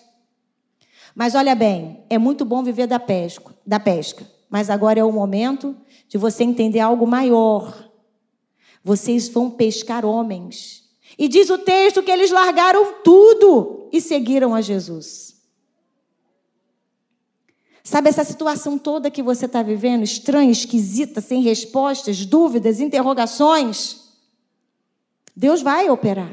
Mas 1.15 1.35
olha 1.35 1.55
bem, 1.55 2.05
é 2.09 2.19
muito 2.19 2.45
bom 2.45 2.63
viver 2.65 2.87
da 2.87 2.99
pesca, 2.99 3.55
da 3.65 3.79
pesca. 3.79 4.27
Mas 4.51 4.69
agora 4.69 4.99
é 4.99 5.05
o 5.05 5.13
momento 5.13 5.77
de 6.09 6.19
você 6.19 6.43
entender 6.43 6.81
algo 6.81 7.07
maior. 7.07 7.89
Vocês 8.83 9.29
vão 9.29 9.49
pescar 9.49 10.05
homens. 10.05 10.91
E 11.17 11.29
diz 11.29 11.49
o 11.51 11.59
texto 11.59 12.03
que 12.03 12.11
eles 12.11 12.31
largaram 12.31 12.95
tudo 13.05 13.89
e 13.93 14.01
seguiram 14.01 14.55
a 14.55 14.61
Jesus. 14.61 15.31
Sabe 17.83 18.09
essa 18.09 18.25
situação 18.25 18.79
toda 18.79 19.11
que 19.11 19.23
você 19.23 19.47
está 19.47 19.63
vivendo, 19.63 20.03
estranha, 20.03 20.51
esquisita, 20.51 21.21
sem 21.21 21.43
respostas, 21.43 22.25
dúvidas, 22.27 22.81
interrogações? 22.81 24.01
Deus 25.35 25.63
vai 25.63 25.89
operar. 25.89 26.33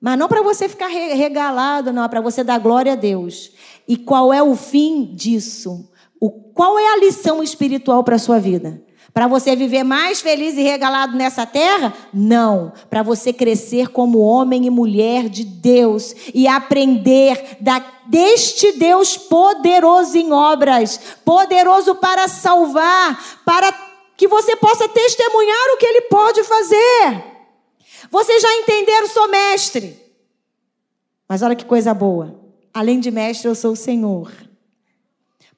Mas 0.00 0.18
não 0.18 0.28
para 0.28 0.42
você 0.42 0.68
ficar 0.68 0.88
regalado, 0.88 1.92
não, 1.92 2.04
é 2.04 2.08
para 2.08 2.20
você 2.22 2.42
dar 2.42 2.58
glória 2.58 2.94
a 2.94 2.96
Deus. 2.96 3.52
E 3.86 3.96
qual 3.96 4.32
é 4.32 4.42
o 4.42 4.56
fim 4.56 5.14
disso? 5.14 5.89
O, 6.20 6.30
qual 6.30 6.78
é 6.78 6.92
a 6.92 6.98
lição 6.98 7.42
espiritual 7.42 8.04
para 8.04 8.16
a 8.16 8.18
sua 8.18 8.38
vida? 8.38 8.82
Para 9.12 9.26
você 9.26 9.56
viver 9.56 9.82
mais 9.82 10.20
feliz 10.20 10.56
e 10.56 10.62
regalado 10.62 11.16
nessa 11.16 11.44
terra? 11.44 11.92
Não. 12.14 12.72
Para 12.88 13.02
você 13.02 13.32
crescer 13.32 13.88
como 13.88 14.20
homem 14.20 14.66
e 14.66 14.70
mulher 14.70 15.28
de 15.28 15.42
Deus 15.42 16.14
e 16.32 16.46
aprender 16.46 17.56
da, 17.60 17.84
deste 18.06 18.72
Deus 18.72 19.16
poderoso 19.16 20.16
em 20.16 20.32
obras, 20.32 21.00
poderoso 21.24 21.96
para 21.96 22.28
salvar, 22.28 23.40
para 23.44 23.72
que 24.16 24.28
você 24.28 24.54
possa 24.54 24.88
testemunhar 24.88 25.74
o 25.74 25.76
que 25.78 25.86
ele 25.86 26.02
pode 26.02 26.44
fazer. 26.44 27.24
Vocês 28.10 28.42
já 28.42 28.54
entenderam, 28.58 29.08
sou 29.08 29.28
mestre. 29.28 29.98
Mas 31.28 31.42
olha 31.42 31.56
que 31.56 31.64
coisa 31.64 31.92
boa. 31.92 32.38
Além 32.72 33.00
de 33.00 33.10
mestre, 33.10 33.48
eu 33.48 33.54
sou 33.54 33.72
o 33.72 33.76
Senhor. 33.76 34.30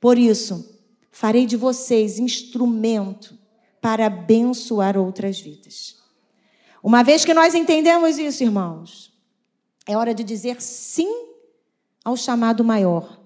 Por 0.03 0.19
isso, 0.19 0.83
farei 1.13 1.47
de 1.47 1.57
vocês 1.57 2.19
instrumento 2.19 3.39
para 3.81 4.07
abençoar 4.07 4.99
outras 4.99 5.39
vidas. 5.39 5.97
Uma 6.83 7.05
vez 7.05 7.25
que 7.25 7.33
nós 7.33 7.55
entendemos 7.55 8.19
isso, 8.19 8.43
irmãos, 8.43 9.13
é 9.87 9.97
hora 9.97 10.13
de 10.13 10.25
dizer 10.25 10.61
sim 10.61 11.29
ao 12.05 12.17
chamado 12.17 12.65
maior. 12.65 13.17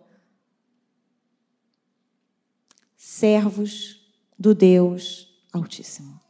Servos 2.95 4.07
do 4.39 4.55
Deus 4.55 5.29
Altíssimo. 5.55 6.21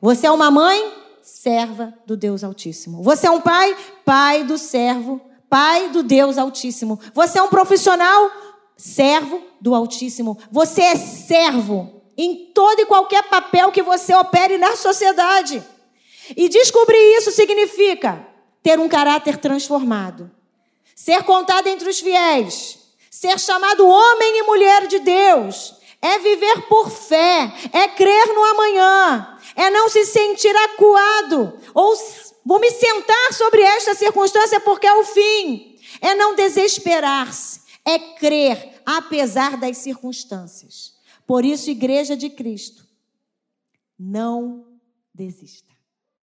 Você 0.00 0.26
é 0.26 0.30
uma 0.32 0.50
mãe? 0.50 0.92
Serva 1.22 1.94
do 2.04 2.16
Deus 2.16 2.42
Altíssimo. 2.42 3.00
Você 3.04 3.28
é 3.28 3.30
um 3.30 3.40
pai? 3.40 3.76
Pai 4.04 4.42
do 4.42 4.58
servo, 4.58 5.20
pai 5.48 5.90
do 5.90 6.02
Deus 6.02 6.36
Altíssimo. 6.36 6.98
Você 7.14 7.38
é 7.38 7.42
um 7.44 7.48
profissional? 7.48 8.43
Servo 8.76 9.42
do 9.60 9.74
Altíssimo. 9.74 10.38
Você 10.50 10.82
é 10.82 10.96
servo 10.96 12.02
em 12.16 12.50
todo 12.54 12.80
e 12.80 12.86
qualquer 12.86 13.24
papel 13.24 13.72
que 13.72 13.82
você 13.82 14.14
opere 14.14 14.58
na 14.58 14.76
sociedade. 14.76 15.62
E 16.36 16.48
descobrir 16.48 17.16
isso 17.16 17.30
significa 17.30 18.26
ter 18.62 18.78
um 18.78 18.88
caráter 18.88 19.36
transformado, 19.36 20.30
ser 20.96 21.22
contado 21.24 21.66
entre 21.66 21.88
os 21.88 22.00
fiéis, 22.00 22.78
ser 23.10 23.38
chamado 23.38 23.86
homem 23.86 24.38
e 24.38 24.42
mulher 24.44 24.86
de 24.86 25.00
Deus, 25.00 25.74
é 26.00 26.18
viver 26.18 26.62
por 26.62 26.90
fé, 26.90 27.52
é 27.72 27.88
crer 27.88 28.26
no 28.28 28.44
amanhã, 28.44 29.38
é 29.54 29.70
não 29.70 29.88
se 29.88 30.04
sentir 30.06 30.54
acuado 30.56 31.58
ou 31.74 31.94
vou 32.44 32.58
me 32.60 32.70
sentar 32.70 33.32
sobre 33.32 33.62
esta 33.62 33.94
circunstância 33.94 34.60
porque 34.60 34.86
é 34.86 34.94
o 34.94 35.04
fim, 35.04 35.78
é 36.00 36.14
não 36.14 36.34
desesperar-se, 36.34 37.60
é 37.84 37.98
crer 37.98 38.80
apesar 38.86 39.58
das 39.58 39.78
circunstâncias. 39.78 40.94
Por 41.26 41.44
isso, 41.44 41.70
Igreja 41.70 42.16
de 42.16 42.30
Cristo, 42.30 42.86
não 43.98 44.66
desista. 45.12 45.73